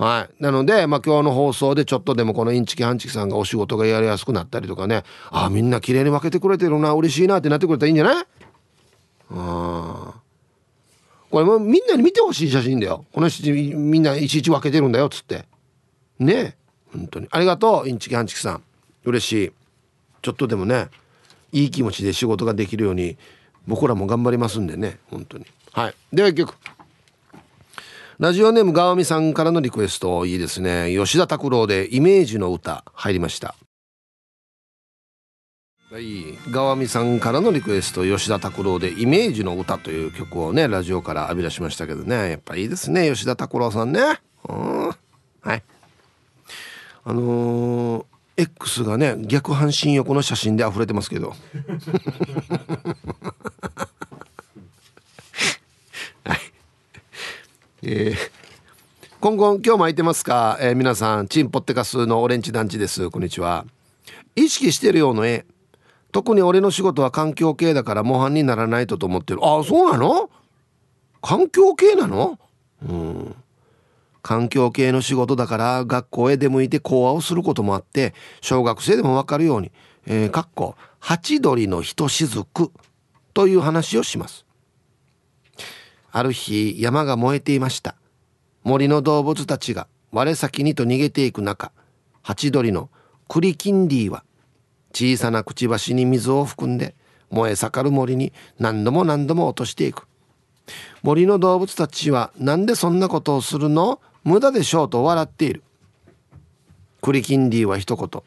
[0.00, 0.42] はい。
[0.42, 5.04] なのでまあ今日の放送でちょっとでもこのインチキハンチキさんがお仕事がやりやすくなったりとかね。
[5.30, 8.24] ああみんな綺麗に分けてくれてるな嬉しいなってなってくれたらいいんじゃない？
[9.32, 10.14] あ
[11.30, 13.04] これもみんなに見てほしい写真だよ。
[13.12, 15.44] この人みんないちいち分けてるんだよつって。
[16.18, 16.34] ね。
[16.34, 16.54] え
[16.94, 17.28] 本当に。
[17.30, 18.62] ありがとうインチキハンチキさん。
[19.04, 19.52] 嬉しい。
[20.22, 20.88] ちょっとでもね
[21.52, 23.18] いい気持ちで仕事ができるように
[23.66, 25.44] 僕らも頑張りますんでね本当に。
[25.72, 25.94] はい。
[26.10, 26.54] では一曲。
[28.20, 30.94] ラジオネームガワミさんからのリクエストいいですね。
[30.94, 33.54] 吉田拓郎でイメージの歌入りました。
[35.90, 36.24] はい。
[36.50, 42.32] ガワミさんからのリクエスト吉田拓郎で「イメージの歌」という曲をねラジオから浴び出しましたけどね。
[42.32, 44.02] やっぱいいですね吉田拓郎さんね。
[44.46, 44.90] うん。
[45.40, 45.62] はい。
[47.04, 48.04] あのー、
[48.36, 51.32] X がね逆半身横の写真で溢れてますけど。
[57.82, 58.16] えー、
[59.20, 63.08] 今後今日も空いてますか、えー、皆さんチンポッテカスのオレンジ団地です。
[63.08, 63.64] こんにちは。
[64.36, 65.46] 意識してるようの絵。
[66.12, 69.40] 特に俺の仕事は環境系だから模範にならないとと思ってる。
[69.42, 70.28] あそうなの？
[71.22, 72.38] 環境系なの？
[72.86, 73.34] うん。
[74.20, 78.12] 環境系の仕事だから学校へ出向いて講話をすることもあって
[78.42, 79.72] 小学生でもわかるように
[80.06, 82.70] 「えー、かっこハチドリのひとしずく」
[83.32, 84.44] という話をします。
[86.12, 87.94] ある日山が燃えていました。
[88.64, 91.72] 森の動物たちが我先にと逃げていく中
[92.22, 92.90] ハチドリの
[93.28, 94.24] クリキンディは
[94.92, 96.94] 小さなくちばしに水を含んで
[97.30, 100.06] 燃え盛る森に何度も何度も落としていく。
[101.02, 104.00] 森の動物たちは何でそんなことをするの？
[104.24, 105.62] 無駄でしょうと笑っている。
[107.00, 108.22] クリキンディは一言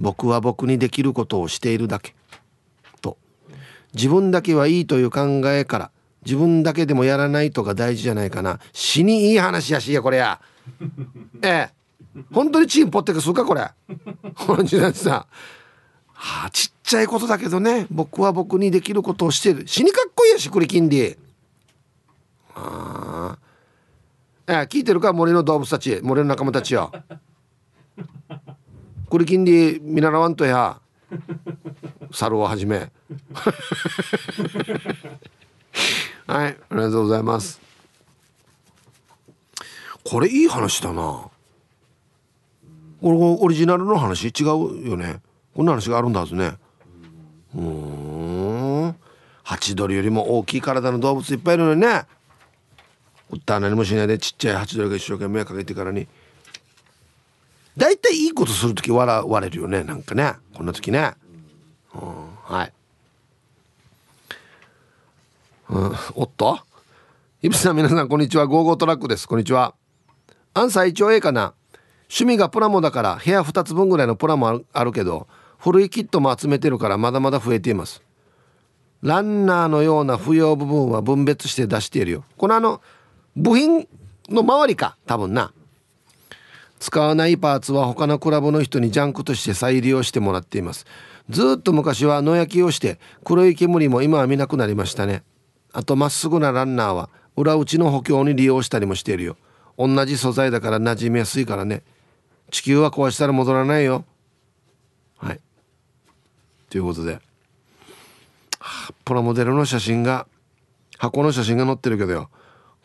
[0.00, 2.14] 僕は僕にできることをしているだけ。
[3.00, 3.18] と
[3.94, 5.90] 自分だけはいいという考えから
[6.24, 8.60] 自分だけでもやらないとが大事じゃないかな。
[8.72, 10.40] 死にいい話やしやこれや。
[11.42, 11.70] ええ。
[12.32, 13.68] 本当にチームポッテクするかこれ。
[14.34, 15.26] この時代さ。
[16.12, 17.86] はあちっちゃいことだけどね。
[17.90, 19.66] 僕は僕にできることをしてる。
[19.66, 21.18] 死にかっこいいやしクリキンディ
[22.54, 23.36] あ
[24.46, 25.12] あ聞いてるか？
[25.12, 26.00] 森の動物たち。
[26.02, 26.92] 森の仲間たちよ。
[29.10, 30.80] クリキンディ見習わんとや。
[32.12, 32.90] 猿をはじめ。
[36.26, 37.60] はいありがとうございます。
[40.04, 41.02] これいい話だな。
[41.02, 41.30] こ
[43.02, 44.28] れオリジナルの話？
[44.28, 45.20] 違うよね。
[45.54, 46.54] こんな話があるんだはずね。
[47.54, 48.96] うん。
[49.42, 52.06] ハチドリよりも大きい体の動物いっぱいいるのにね。
[53.30, 56.08] 打った何もしないでちっちゃいハチドリが一生懸命かけてからに。
[57.76, 60.34] 大体いいことする時笑われるよねなんかね。
[60.54, 61.12] こんな時ね。
[61.94, 62.72] うんはい。
[65.70, 66.58] うん、おっと？
[67.42, 68.46] イブさん皆さんこんにちは。
[68.46, 69.26] ゴーゴートラックです。
[69.26, 69.74] こんにちは。
[70.52, 71.54] アンサー一応 A かな。
[72.04, 75.26] 趣味がプラモだから部屋2つ分ぐらいのプラモあるけど
[75.58, 78.02] 古いキットも集めてるからまだまだ増えています。
[79.00, 82.24] ランナーのような不要部分は分別して出しているよ。
[82.36, 82.80] このあの
[83.36, 83.88] 部品
[84.28, 85.52] の周りか多分な。
[86.78, 90.86] 使わないパーツは他のクラブの人にジャンクとして再利用してもらっています。
[91.30, 95.22] ずっと昔は野焼きをして黒い煙も今は見なくなりましたね。
[95.74, 99.36] あとまっすぐなランナーは裏打ちの補強に利用したりもしているよ。
[99.76, 101.82] 同じ素材だから馴染みやすいからね。
[102.50, 104.04] 地球は壊したら戻らないよ。
[105.18, 105.40] はい。
[106.70, 107.20] ということで、
[109.04, 110.28] プラモデルの写真が
[110.96, 112.30] 箱の写真が載ってるけどよ。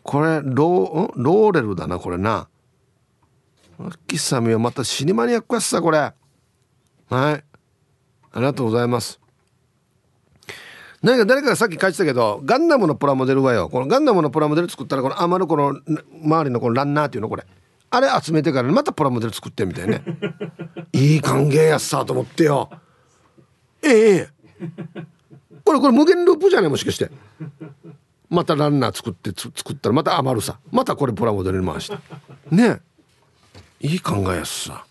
[0.01, 2.47] これローレルだなこれな。
[4.07, 5.99] 喫茶みはまた死にマニアックやさこれ。
[5.99, 6.15] はい。
[7.11, 7.41] あ
[8.35, 9.19] りがとうございます。
[11.01, 13.69] 何か誰かがさっき書いてたけどガンダムのプラモデルはよ。
[13.69, 15.79] このガンダムのプラモデル作ったらこの余るこの
[16.23, 17.45] 周りのこのランナーっていうのこれ。
[17.91, 20.03] あれ集めてからまたプラモデル作ってみたいね。
[20.93, 22.69] いい歓迎やっさと思ってよ。
[23.81, 24.29] ええ
[25.63, 26.69] これこれ無限ループじゃない？
[26.69, 27.09] もしかして。
[28.29, 30.59] またランナー作って作ったらまた余るさ。
[30.71, 31.97] またこれプラモデルに回して
[32.51, 32.81] ね。
[33.79, 34.83] いい考えやっさ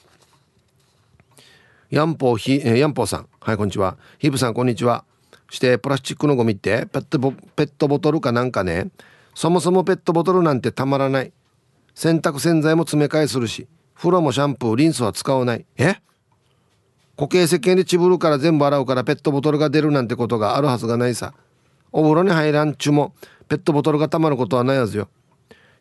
[1.90, 3.28] ヤンポーひ、えー、ヤンポーさん。
[3.40, 3.96] はいこんにちは。
[4.18, 5.04] ヒブさんこんにちは
[5.50, 8.90] してプラスチックのゴミってペットボペットボトルかなんかね
[9.34, 11.32] そもそもペットボトルなんてたまらない。
[11.94, 15.66] 洗濯洗剤も詰め替えするし風呂もシャンプーリンスは使わない。
[15.76, 15.96] え？
[17.16, 21.34] 固形石鹸でチブるから全部洗うからペットボトルが出るなんてことがあるはずがないさ。
[21.90, 23.14] お風呂に入らんちゅも
[23.48, 25.08] ペットボトルがたまることはないはずよ。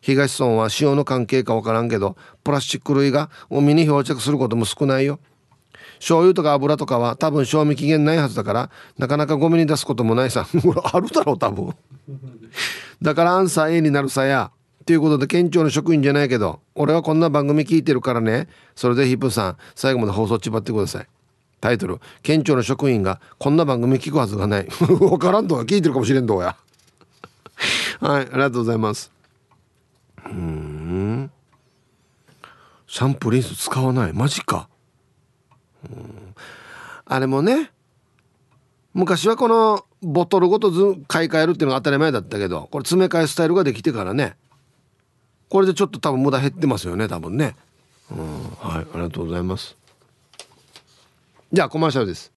[0.00, 5.20] 東村は塩の関係かわからんけどプラスチック類が海に漂着することも少ないよ。
[5.98, 10.46] 醤油とか油とかは多分賞味期限ないはずだからなかなかゴミに出すこともないさ。
[10.92, 11.74] あるだろう多分。
[13.02, 14.50] だからアンサー A になるさや。
[14.86, 18.48] ということで県庁の職員じゃないけど俺はこんな番組聞いてるからね。
[18.74, 21.06] それでヒップさん最後まで放送ちばってください。
[21.60, 26.56] タイトル「県庁の職員がこんな番組聞くはずがない」 分からんとは聞いてるかもしれんどうや。
[28.00, 29.10] はいありがとうございます。
[30.24, 31.30] うん。
[32.86, 34.12] シャンプーリンス使わない。
[34.12, 34.68] マジか。
[37.04, 37.70] あれもね
[38.94, 44.36] 昔はこのボトルごとず買い替えるっていうのが当たり前だったけどこれ詰め替えスタイルができてからね
[45.48, 47.56] これでちょっと多分無駄減ってますよね多分ね。
[48.10, 48.44] うん。
[48.58, 49.76] はいありがとうございます。
[51.52, 52.32] じゃあコマーシャルです。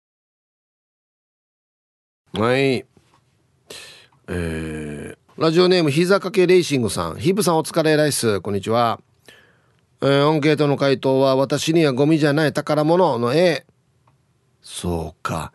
[2.33, 2.85] はい。
[4.29, 7.19] えー、ラジオネーム膝掛けレーシングさん。
[7.19, 8.39] ヒブさんお疲れライス。
[8.39, 9.01] こんにちは、
[10.01, 13.65] えー、アンケートの回答は私にはゴミじゃない宝物の A
[14.61, 15.53] そうか。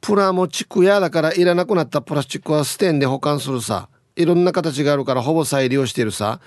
[0.00, 3.88] プラモチクやだからいらなくなったプラスチックはステンで保管するさ。
[4.16, 6.40] いろんな形があるからほぼ再利用してるさ。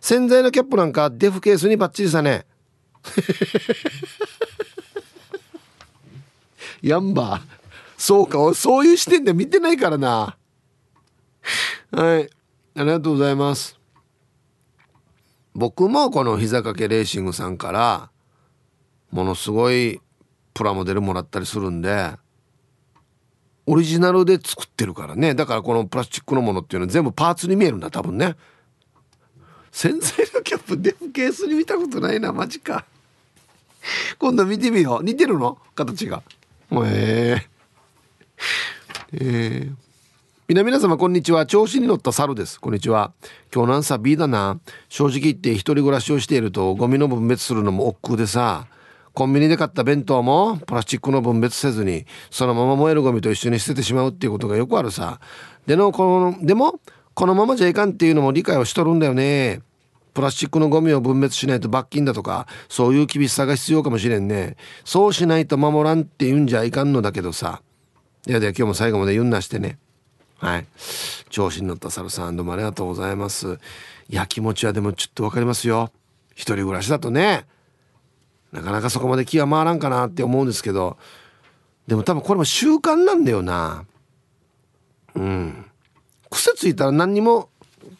[0.00, 2.46] 洗剤のキャップなんかデフケースにバッチリさね。
[6.80, 7.40] やんば
[7.96, 8.54] そうか。
[8.54, 10.36] そういう視点で見てないからな。
[11.90, 12.30] はい。
[12.76, 13.77] ありがとうございます。
[15.58, 18.10] 僕もこの膝掛けレーシングさんから
[19.10, 20.00] ものすごい
[20.54, 22.12] プラモデルもらったりするんで
[23.66, 25.34] オリジナルで作ってるからね。
[25.34, 28.36] だからこのプラスチックのものっていうのは全部パーツに見えるんだ多分ね。
[29.72, 32.86] 洗剤のキャップデフケースに見たことないなマジか。
[34.18, 35.04] 今度見てみよう。
[35.04, 35.58] 似てるの？
[35.74, 36.22] 形が。
[36.70, 39.74] もうえー、えー、
[40.50, 41.44] 皆皆様こんにちは。
[41.44, 42.58] 調子に乗った猿です。
[42.58, 43.12] こんにちは。
[43.54, 44.58] 今日なんさ B だな。
[44.88, 48.66] 正直言って一人暮らしをしているとゴミの分別するのも億劫でさ。
[49.12, 55.20] コンビニで買った弁当もプラスチックの分別せずにそのまま燃えるゴミと一緒に捨ててしまうっていうことがよくあるさ。
[55.66, 56.80] でのこのでも
[57.12, 59.60] このままじゃいかんっていうのも理解をしとるんだよね。
[60.14, 64.56] プラスチックのゴミを分別しないと罰金だとかそういう厳しさが必要かもしれんね。
[64.86, 67.60] そうしないと守らんって言うんじゃいかんのだけどさ。
[68.26, 69.78] いやでは今日も最後まで言うんなしてね。
[70.38, 70.66] はい。
[71.30, 73.58] 調子に乗ったサルさんどうもありがとうございます。
[74.08, 75.90] いや気持ちはでもちょっと分かりますよ。
[76.32, 77.46] 一人暮らしだとね。
[78.52, 80.96] なかなかそこまで気は回らんかなって思うんですけど。
[81.86, 83.84] でも多分これも習慣なんだよな。
[85.14, 85.66] うん。
[86.30, 87.48] 癖ついたら何にも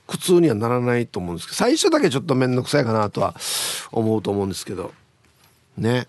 [0.07, 1.57] 苦痛にはならないと思うんですけど。
[1.57, 3.35] 最初だけちょっと面倒くさいかなとは
[3.91, 4.93] 思うと思うんですけど。
[5.77, 6.07] ね。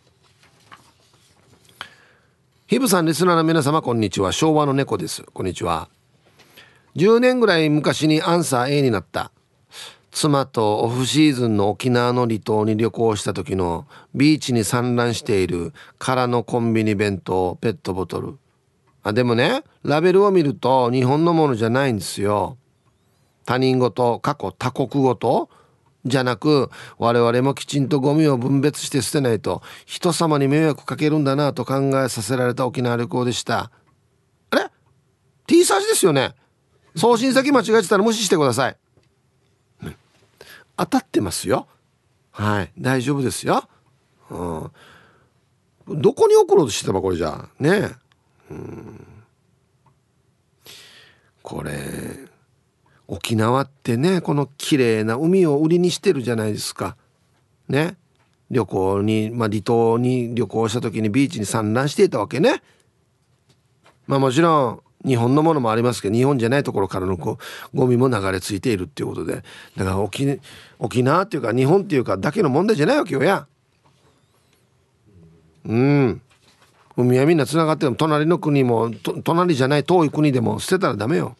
[2.67, 4.31] ヒブさんリスナーの皆様こんにちは。
[4.31, 5.23] 昭和の猫です。
[5.33, 5.89] こんにちは。
[6.95, 9.31] 10年ぐらい昔にアンサー A になった。
[10.11, 13.85] 妻とオフシーズンの沖縄の離島に旅行した時の
[14.15, 18.37] ビーチに散乱している空のコンビニ弁当ペットボトル。
[19.03, 22.57] あでもねラベルを見ると日本のものじゃないんですよ。
[23.45, 25.49] 他人事過去他国語と
[26.05, 33.71] じゃなく我々もきちんとゴミを分別して捨てないと人様に迷惑かけるんだなと考えさせられた沖縄旅行でした。
[34.49, 34.69] あれ
[35.45, 36.33] ？T サージですよね？
[36.95, 38.77] 送信先間違えてたら無視してください、
[40.77, 41.67] 当たってますよ。
[42.31, 42.71] はい。
[42.77, 43.67] 大丈夫ですよ、
[44.29, 47.49] うん、どこに送ろうとしてたばこれじゃ。
[47.59, 47.91] ね。
[48.49, 49.05] うん。
[51.41, 51.71] これ
[53.07, 56.95] 沖縄ってねこの綺麗な海を売りにしてるじゃないですか。
[57.67, 57.97] ね。
[58.51, 62.61] 旅行に、まあ、離島に旅行した時にビーチに散乱していたわけね。
[64.07, 67.37] まあもちろん日本のものもありますけど日本じゃないところからのこ
[67.73, 69.43] うゴミも流れ着いているっていうことで
[69.77, 70.39] だから沖
[70.77, 73.47] 沖縄っていうか日本っていうかだけの問題じゃないわけよや
[75.65, 76.21] うん
[76.97, 78.91] 海はみんなつながっても隣の国も
[79.23, 81.37] 隣じゃない遠い国でも捨てたらダメよ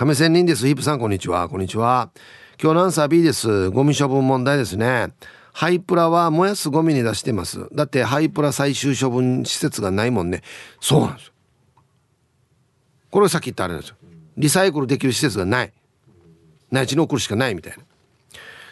[0.00, 0.66] 亀仙人です。
[0.66, 1.46] ヒップさん、こんにちは。
[1.50, 2.08] こんにちは。
[2.58, 3.68] 今日のアンサー B です。
[3.68, 5.12] ゴミ処分問題ですね。
[5.52, 7.68] ハイプラは燃やすゴミに出してます。
[7.74, 10.40] だってハイプラ最終処分施設がないもんね。
[10.80, 11.29] そうなんです。
[13.10, 13.96] これさっき言ったあれなんですよ。
[14.36, 15.72] リサイクルできる施設がない。
[16.70, 17.78] 内地に送るしかないみたいな。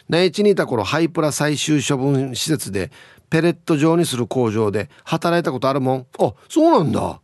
[0.09, 2.91] 内地にいた頃ハイプラ最終処分施設で
[3.29, 6.07] ペレット状にする工場で働いたことあるもん。
[6.19, 7.21] あ、そうなんだ。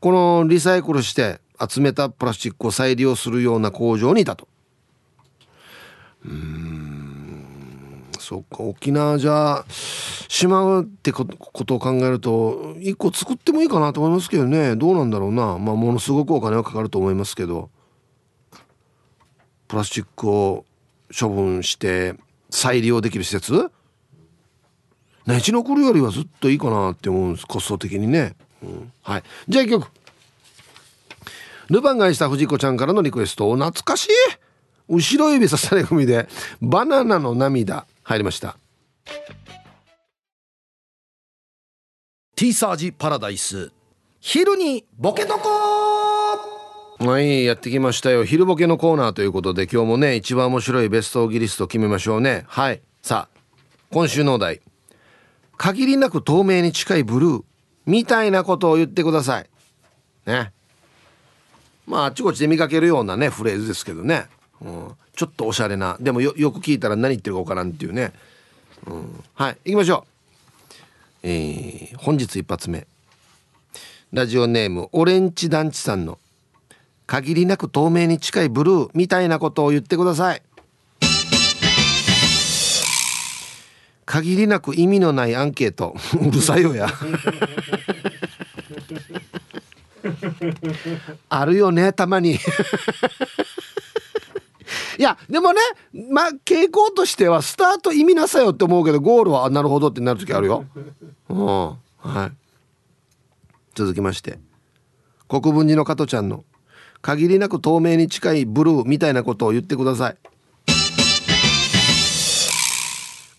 [0.00, 4.48] このリサイクルして集めたプラスチックを再利用するような工場にいたと
[6.24, 7.21] うん
[8.32, 14.74] そっか沖縄じゃしまうってことを考えると一個作ってもいいかなと思いますけどね。
[14.74, 15.58] どうなんだろうな。
[15.58, 17.68] まあものすごくお金はかかると思いますけど。
[19.68, 20.64] プラスチックを
[21.18, 22.14] 処分して
[22.50, 23.70] 再利用できる施設？
[25.26, 29.22] 内地の来るよりはずっといいかなって思うんですコスト的にね、うん、はい。
[29.48, 29.88] じゃあ一曲。
[31.68, 33.54] ルパンがした藤子ちゃんからのリクエスト。
[33.54, 34.10] 懐かしい。
[34.92, 36.28] 後ろ指さされ組で
[36.60, 38.58] バナナの涙入りました。
[42.36, 43.72] ティーサージパラダイス。
[44.20, 45.48] 昼にボケとこ
[46.98, 48.22] はいやってきましたよ。
[48.26, 52.44] 昼ボケのコーナーということで今日もね一番面白いベストギリスト決めましょうね。
[52.48, 53.38] はいさあ
[53.90, 54.60] 今週のお題。
[55.56, 57.44] 限りなく透明に近いブルー。
[57.86, 59.48] みたいなことを言ってください。
[60.26, 60.52] ね。
[61.86, 64.26] まああっちこっちで見かけるようなねフレーズですけどね。
[64.62, 65.96] うん、ちょっとおしゃれな。
[66.00, 68.12] でもよく聞いたら何言ってるか分からんっていうね、
[68.86, 70.12] うん、はい行きましょう。
[71.24, 72.86] えー、本日一発目。
[74.12, 76.18] ラジオネームオレンジ団地さんの
[77.06, 80.42] 限りなく透明に近いブルーみたいなことを言ってください。
[84.04, 85.96] 限りなく意味のないアンケート。
[86.20, 86.88] うるさいよや。
[91.30, 92.38] あるよねたまに。
[94.98, 95.60] いやでもね
[96.10, 100.64] まあ傾向としてはスタート意味なさよって思うけどゴールはなるほどってなる時あるよ。
[101.28, 101.76] うん、は
[102.26, 102.32] い。
[103.74, 104.38] 続きまして
[105.28, 106.44] 国分寺の加トちゃんの
[107.00, 110.16] 限りなく透明に近いブルーみたいなことを言ってください。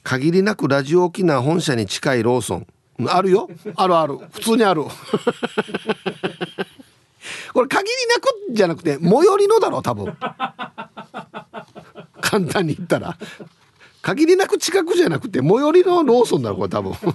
[0.04, 2.68] 限りなくラジオ沖縄本社に近いローソン
[3.08, 4.84] あるよあるある普通にある
[7.54, 10.18] これ限りなくじゃなくて最寄りのだろ多分。
[12.22, 13.18] 簡単に言ったら。
[14.02, 16.94] 限りなく近くじゃなくて最寄りのローソンだろこれ多分。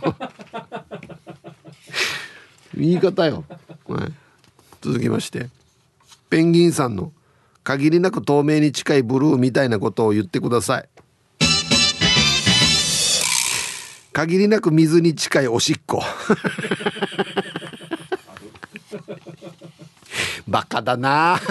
[2.74, 3.44] 言い方よ、
[3.88, 4.12] はい、
[4.80, 5.50] 続きまして。
[6.30, 7.12] ペンギンさんの
[7.64, 10.88] 限りなく透明に近いブルーみたいなことを言ってください。
[14.12, 16.02] 限りなく水に近いおしっこ。
[20.48, 21.38] バカだな。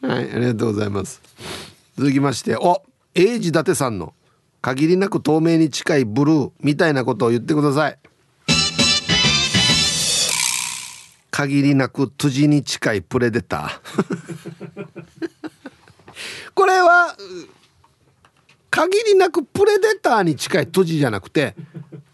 [0.00, 1.20] はいありがとうございます。
[1.96, 2.82] 続きましてお
[3.14, 4.14] 英治伊達さんの
[4.62, 7.98] 限りなく透明に近いブルーみたいなことを言ってください。
[11.30, 14.86] 限りなくトゥジに近いプレデター。
[16.54, 17.14] これは
[18.70, 21.54] 限りなくプレデターに近いトゥジじゃなくて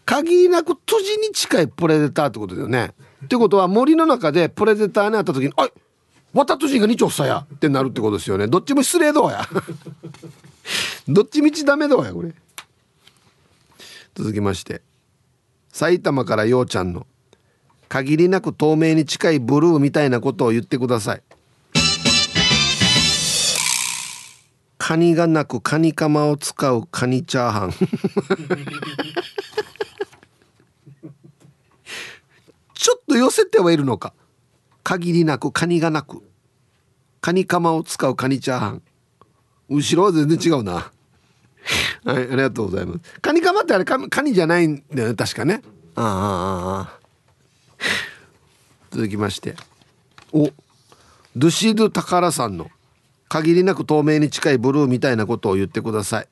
[0.05, 2.93] 限りなくトゥジに近いプレデターってことだよね。
[3.29, 5.71] ってことは森の中でプレデターに会った時に「あい
[6.33, 8.47] わたとじが2丁さや」ってなるってことですよね。
[8.47, 9.47] どっちも失礼どうや。
[11.07, 12.33] どっちみちダメどうやこれ。
[14.15, 14.81] 続きまして。
[15.71, 17.05] 埼玉からようちゃんの
[17.87, 21.21] 「限りなく透明に近いブルーみたいなことを言ってください」
[24.79, 27.73] カニがなくカニカマを使うカニチャーハン。
[32.79, 34.13] ちょっと寄せてはいるのか。
[34.83, 36.23] 限りなくカニがなく。
[37.19, 38.81] カニカマを使うカニチャーハン。
[39.67, 40.89] 後ろは全然違うな。
[42.05, 42.99] はいありがとうございます。
[43.19, 45.61] カニカマってあれカカニじゃないんだよね確かね。
[45.95, 46.05] ああ
[46.79, 46.99] ああ。
[48.91, 49.57] 続きまして。
[50.31, 50.49] お
[51.35, 52.71] ドゥシドゥタカラさんの
[53.27, 56.27] 限りなく透明に近いブルーみたいなことを言ってください。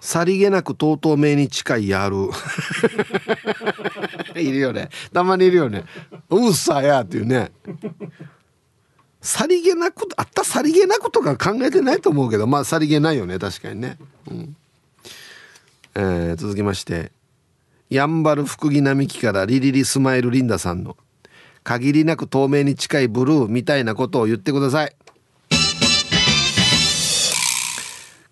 [0.00, 2.30] さりげなくとうとうめに近いやる。
[4.40, 4.90] いるよね。
[5.12, 5.84] たまにいるよね。
[6.30, 7.50] うっさやっていうね。
[9.20, 13.38] さりげなくあったさりげなくとか考えてないと思うけどまあさりげないよね。
[13.38, 13.98] 確かにね、
[14.30, 14.56] うん。
[15.96, 17.12] えー、続きまして。
[17.90, 20.96] やんばる福木並木からリリリスマイルリンダさんの
[21.64, 24.94] 限りなく透明に近いブルーみたいなことを言ってください。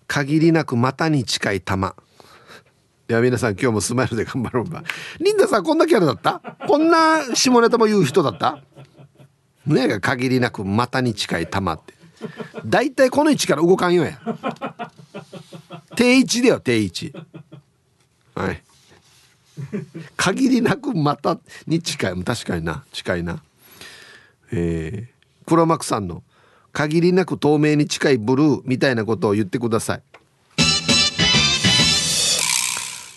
[0.07, 1.95] 限りなく股に近い玉。
[3.07, 4.83] では皆さん今日もスマイルで頑張ろうか。
[5.19, 6.39] リンダさんこんなキャラだった？
[6.67, 8.61] こんな下ネタも言う人だった？
[9.65, 11.93] ねが限りなく股に近い玉って。
[12.65, 14.19] 大体この位置から動かんよや。
[15.95, 17.13] 定位置だよ定位置。
[18.33, 18.63] はい。
[20.15, 22.23] 限りなく股に近い。
[22.23, 22.83] 確かにな。
[22.91, 23.41] 近いな。
[24.51, 26.23] えー、黒幕さんの
[26.77, 30.01] 限りなく透明に近いブルーみたいなことを言ってください。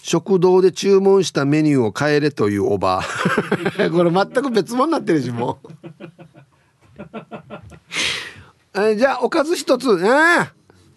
[0.03, 3.03] 食堂で注文したメニューを変えれというおば。
[3.93, 5.59] これ全く別物になってるしも
[8.73, 8.97] う。
[8.97, 9.89] じゃあおかず一つ。
[9.89, 10.49] えー、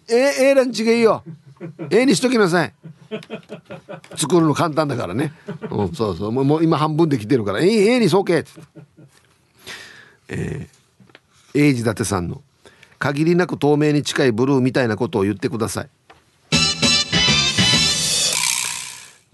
[0.08, 1.22] えー、えー、ランチがいいよ。
[1.90, 2.72] ええにしときなさい。
[4.16, 5.34] 作るの簡単だからね、
[5.70, 6.32] うん、そうそう。
[6.32, 7.60] もう今半分できてるから。
[7.60, 8.46] ええええにそうけ。
[10.28, 12.40] えー、英治伊達さんの。
[13.04, 15.90] 限りなく透明に近いブルーみたいなことを言ってください。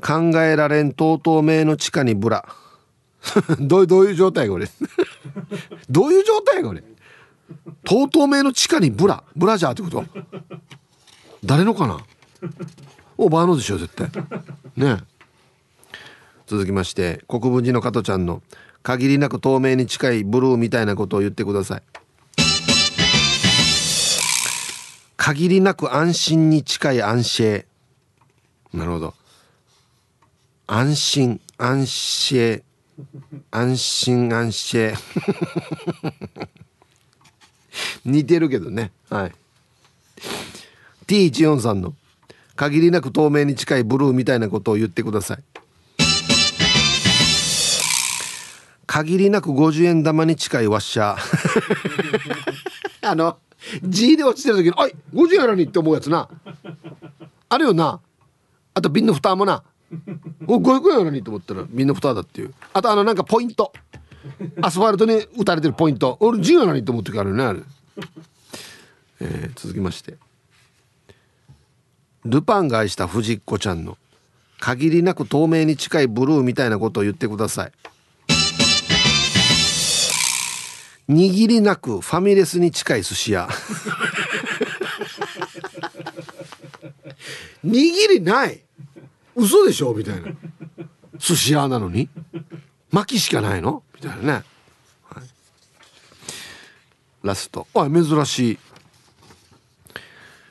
[0.02, 2.44] 考えられんとう透明の地下にブラ。
[3.60, 4.66] どうどういう状態これ？
[5.88, 6.82] どういう状態これ？
[7.84, 9.22] とう透明の地下にブラ。
[9.36, 10.04] ブラジャーってこと？
[11.44, 12.00] 誰のかな？
[13.16, 14.10] おばあのでしょ絶対。
[14.76, 14.96] ね
[16.48, 18.42] 続きまして国分寺の加トちゃんの
[18.82, 21.82] 限りなく透明に近いブルーみたいなことを言ってください。
[25.22, 27.64] 限りなく安心に近い安心。
[28.72, 29.14] なるほど。
[30.66, 32.62] 安心安心
[33.50, 34.94] 安心安心。
[38.06, 38.92] 似てるけどね。
[39.10, 39.32] はい。
[41.06, 41.94] T14 さんの
[42.56, 45.42] 限りなく透明に近いブルーみたいなことを言ってください。
[48.86, 51.20] 限りなく50円玉に近いワッシャー。
[53.06, 53.36] あの
[53.82, 56.28] G で落ちてる時に「あい50円やのに」って思うやつな。
[57.48, 58.00] あるよな。
[58.74, 59.62] あと瓶の蓋もな。
[60.46, 62.54] お500円やのにと思ったら瓶の蓋だっていう。
[62.72, 63.72] あとあのなんかポイント。
[64.60, 66.16] アスファルトに打たれてるポイント。
[66.20, 67.60] 俺 G やのにと思ってからねあれ、
[69.20, 70.16] えー、続きまして。
[72.24, 73.96] ルパンが愛した藤子ちゃんの
[74.58, 77.72] 限りなく透明に近いブルーみたいなことを言ってください。
[81.10, 83.48] 握りなくファミレスに近い寿司屋。
[87.64, 88.60] 握りない。
[89.34, 89.92] 嘘でしょ？
[89.92, 90.28] みたいな。
[91.18, 92.08] 寿司屋なのに。
[92.92, 93.82] 巻きしかないの？
[93.94, 95.24] みたいなね、はい、
[97.22, 97.66] ラスト。
[97.74, 98.58] あ珍しい。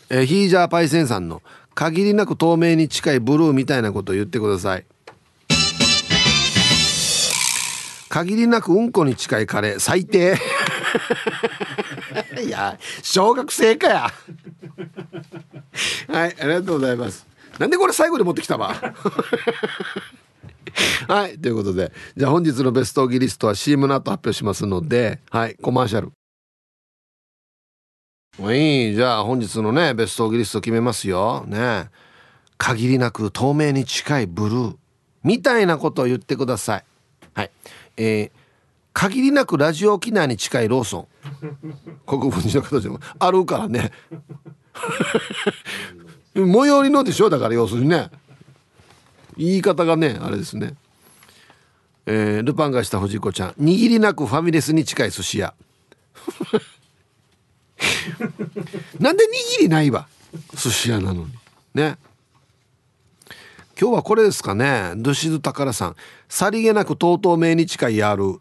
[0.09, 1.41] えー、ヒージャーパイセンさんの
[1.73, 4.85] 限りなく透明に近いブルーみたいなことを言ってください
[8.09, 10.35] 限りなくうんこに近いカレー最低。
[12.43, 14.11] いや小学生かや。
[16.09, 17.27] はいありがとうございます。
[17.59, 18.73] なんでこれ最後で持ってきたわ
[21.07, 26.11] はいということでじゃあ本日のベストギリストは CM の後発表しますのではいコマーシャル。
[28.55, 28.95] いい。
[28.95, 31.43] じゃあ本日のねベストギリスト決めますよ。
[31.45, 31.89] ね。
[32.57, 34.75] 限りなく透明に近いブルー。
[35.23, 36.85] みたいなことを言ってください。
[37.33, 37.51] はい
[38.01, 38.39] えー、
[38.93, 41.07] 限りなくラジオ沖縄に近いローソン。
[42.07, 43.01] 国分寺の方でも。
[43.19, 43.91] あるからね。
[46.33, 47.29] 最寄りのでしょ？
[47.29, 48.09] だから要するにね。
[49.35, 50.75] 言い方がねあれですね。
[52.05, 53.49] えー、ルパンがした藤子ちゃん。
[53.51, 55.53] 握りなくファミレスに近い寿司屋。
[58.99, 59.25] なんで
[59.59, 60.07] 握りないわ？
[60.55, 61.33] 寿司屋なのに。
[61.73, 61.97] ね。
[63.79, 64.93] 今日はこれですかね。
[64.95, 65.95] ドシズ宝さん
[66.29, 68.39] さりげなくとうとう名に近いやる。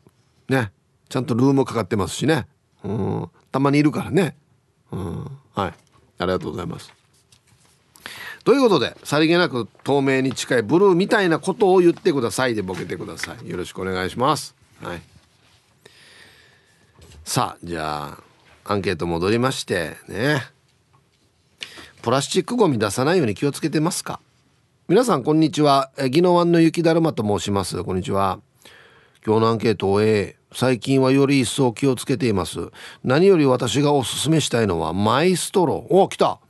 [0.49, 0.71] ね。
[1.09, 2.47] ちゃんとルームかかってますしね。
[2.85, 3.31] うん。
[3.51, 4.37] たまにいるからね。
[4.93, 5.25] うん。
[5.55, 5.75] はい。
[6.19, 6.93] ありがとうございます。
[8.45, 13.49] ということでさりげなく透明に近いブルーみたいなことを言ってくださいでボケてください。
[13.49, 14.55] よろしくお願いします。
[14.83, 15.03] はい。
[17.25, 18.19] さあじゃ
[18.65, 20.43] あアンケート戻りましてね。
[22.03, 24.21] プラスチックごみ出さないように気をつけてますか？
[24.89, 25.91] 皆さんこんにちは。
[25.99, 27.85] 宜野湾の雪だるまと申します。
[27.85, 28.41] こんにちは。
[29.23, 32.71] 今日のアンケートを終え最近はより一層気をつけています。
[33.05, 35.95] 何より私がおすすめしたいのはマイストロー。
[35.95, 36.41] お来た。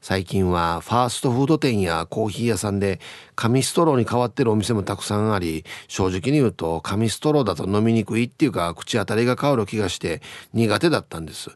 [0.00, 2.98] 最近はファーストフード店やコーヒー屋さんで
[3.36, 10.20] 紙ストローに変わってるお店もたくさんあり正直に言うと紙ストローだと飲みにくいっていうか口当たりが変わる気がして
[10.52, 11.50] 苦手だったんです。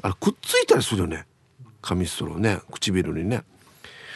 [0.00, 1.26] あれくっついたりするよね。
[1.82, 2.60] 紙ストローね。
[2.70, 3.42] 唇にね。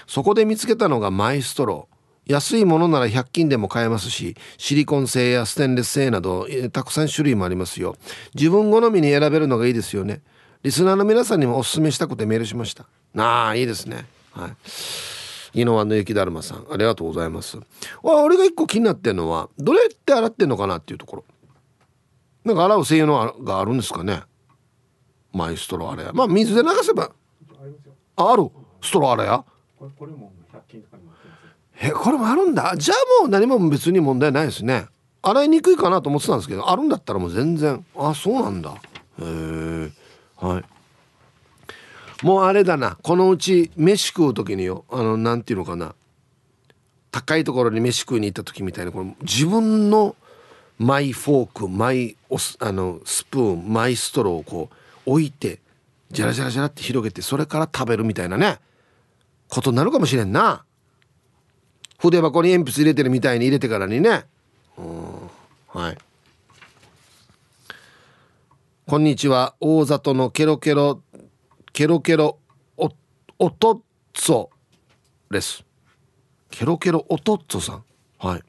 [0.07, 1.95] そこで見つけたのがマイストロー。
[2.27, 7.97] 安いものなら100均でも買えますしシリコン製やステンレス製などたくさん種類もありますよ。
[8.35, 10.23] 自分好みに選べるのがいいですよね。
[10.63, 12.87] リスナーの皆さんにもおすすめしたくてメールしました。
[13.17, 14.07] ああいいですね。
[14.33, 15.61] はい。
[15.61, 17.59] 井野湾の雪だるまさんありがとうございます。
[18.03, 21.25] 俺が一個気になってるのはどれって洗ってんのかなっていうところ。
[22.45, 24.23] なんか洗う専用のがあるんですかね。
[25.33, 26.11] マイストローあれ。
[26.13, 27.11] まあ水で流せば。
[28.17, 28.51] あある。
[28.81, 29.45] ストローあれや
[29.99, 32.75] これも100均とかにますえこれもあるんだ？
[32.77, 34.87] じゃあもう何も別に問題ないですね。
[35.23, 37.85] 洗いにくいかなと思ってたんですけどあるんだったらもう全然。
[37.97, 38.71] あそうなんだ。
[38.71, 38.77] へ
[39.21, 39.91] え
[40.37, 42.25] はい。
[42.25, 42.97] もうあれだな。
[43.03, 45.95] このうち飯食う時によあのなんていうのかな。
[47.11, 50.17] 高いところに飯食いに行った時みたいなこの自分の
[50.79, 54.69] マイフォークマイおあのスプーンマイストローをこ
[55.07, 55.61] う置いて
[56.11, 58.59] ジャラジャラジャラって広げてそれから食べるみたいなね。
[59.55, 60.65] ことになるかもしれんな。
[61.99, 64.25] 筆箱に鉛筆入れてるみたいに入れてからにね。
[64.77, 65.31] うん。
[65.69, 65.99] はい。
[68.85, 69.55] こんにちは。
[69.61, 71.01] 大里のケロケロ
[71.73, 72.39] ケロケロ
[72.77, 72.91] お
[73.39, 73.81] おとっ
[74.13, 74.49] つォ
[75.31, 75.65] です。
[76.51, 77.85] ケロケロおとっつォさん。
[78.19, 78.43] はい。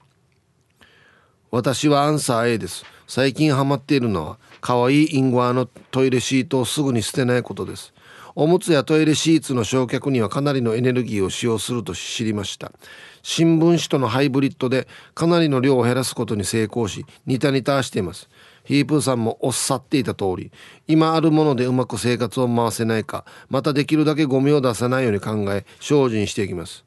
[1.51, 2.83] 私はアンサー A です。
[3.07, 7.93] 最近ハマっているのは可愛いインゴアのトイレシートをすぐに捨てないことです。
[8.37, 12.73] おむつやトイレシーツの焼却にはかなりのエネルギーを使用すると知りました。
[13.23, 18.29] 新聞紙とのハイブリッドでかなりの量を減らすことに成功しニタニタしています。
[18.65, 20.51] ヒープーさんもおっしゃっていた通り
[20.85, 26.83] 今あるものでうまく生活を回せないかまたできるだけゴミを出さないように考え精進していきます。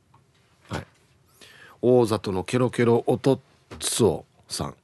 [0.68, 0.86] はい。
[1.80, 3.40] 大里のケロケロおとっ
[3.78, 4.74] つおさん。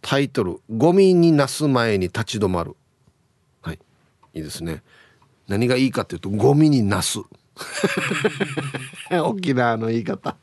[0.00, 2.74] タイトル「ゴミになす前に立ち止まる」
[4.36, 4.82] いいですね。
[5.48, 7.20] 何がいいかっていうとゴミに なす
[9.10, 10.36] 沖縄の言い方。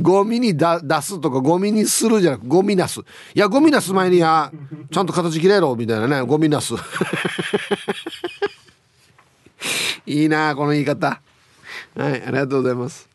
[0.00, 3.02] ゴミにだ出すとかゴミにするじゃなくゴミなすい
[3.34, 4.50] やゴミなす前にや
[4.90, 6.72] ちゃんと形切れろみたいなねゴミなす
[10.06, 11.20] いいなこの言い方。
[11.94, 13.11] はいありがとうございます。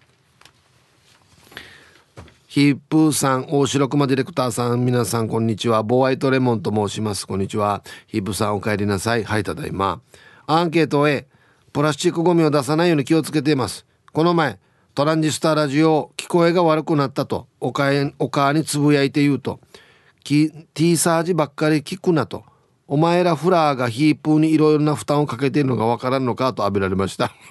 [2.47, 5.83] ヒップーさん大城熊ディレクターさん皆さんこんにちは。
[5.83, 7.27] ボワイトレモンと申します。
[7.27, 7.83] こんにちは。
[8.07, 9.25] ヒップーさんお帰りなさい。
[9.25, 9.99] はいただいま。
[10.45, 11.27] アンケート A
[11.73, 13.85] プラスチックゴミを出さないように気をつけています。
[14.13, 14.59] この前
[14.95, 19.59] トランジスタラジオ聞こえが悪くなったとおかえお母につぶやいて言うと
[20.23, 20.49] 「T
[20.95, 22.45] サージばっかり聞くな」と
[22.87, 27.33] 「お前らフラーがヒープーにいろいろな負担をかけているのがわからんのか」と浴びられました。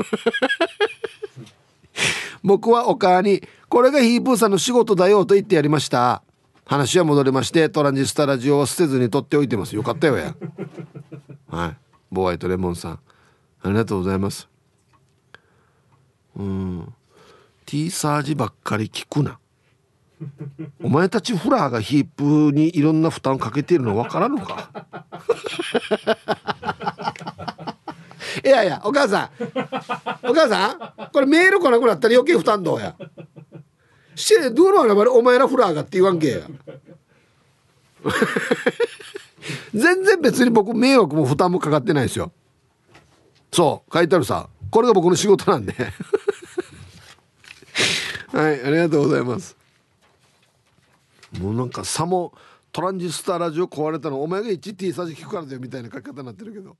[2.42, 6.22] 僕はお母に「これがヒープーさんの仕事だよ」と言ってやりました。
[6.64, 9.76] 話は戻りましてトランジスタラジオを捨てずに取っておいてます。
[9.76, 10.34] よかったよや。
[11.48, 11.76] はい。
[12.10, 12.98] ボワイトレモンさん。
[13.62, 14.48] ありがとうございます。
[16.36, 16.92] うん。
[17.66, 19.38] T サージばっかり聞くな。
[20.82, 24.70] お前たちフラーがヒープにいろんな負担かけてるの分からんのか。
[28.44, 29.30] いやいやお母さん。
[30.28, 30.72] お母さ
[31.08, 31.10] ん？
[31.12, 32.96] これメール来なくなったら余計負担どうや。
[34.16, 35.12] してどうの？
[35.12, 36.30] お前らフラーがって言わんけ。
[36.30, 36.40] や
[39.74, 42.32] 全然別に僕迷惑も負担もかかってないですよ。
[43.52, 43.92] そう。
[43.94, 45.74] 書いてあるさこれが僕の仕事なんで。
[48.32, 49.56] はいありがとうございます。
[51.38, 52.32] もうなんかさも
[52.72, 56.76] トランジスタラジオ壊れたのお前が 1T サージ聞くからだよみたいな書き方になってるけど。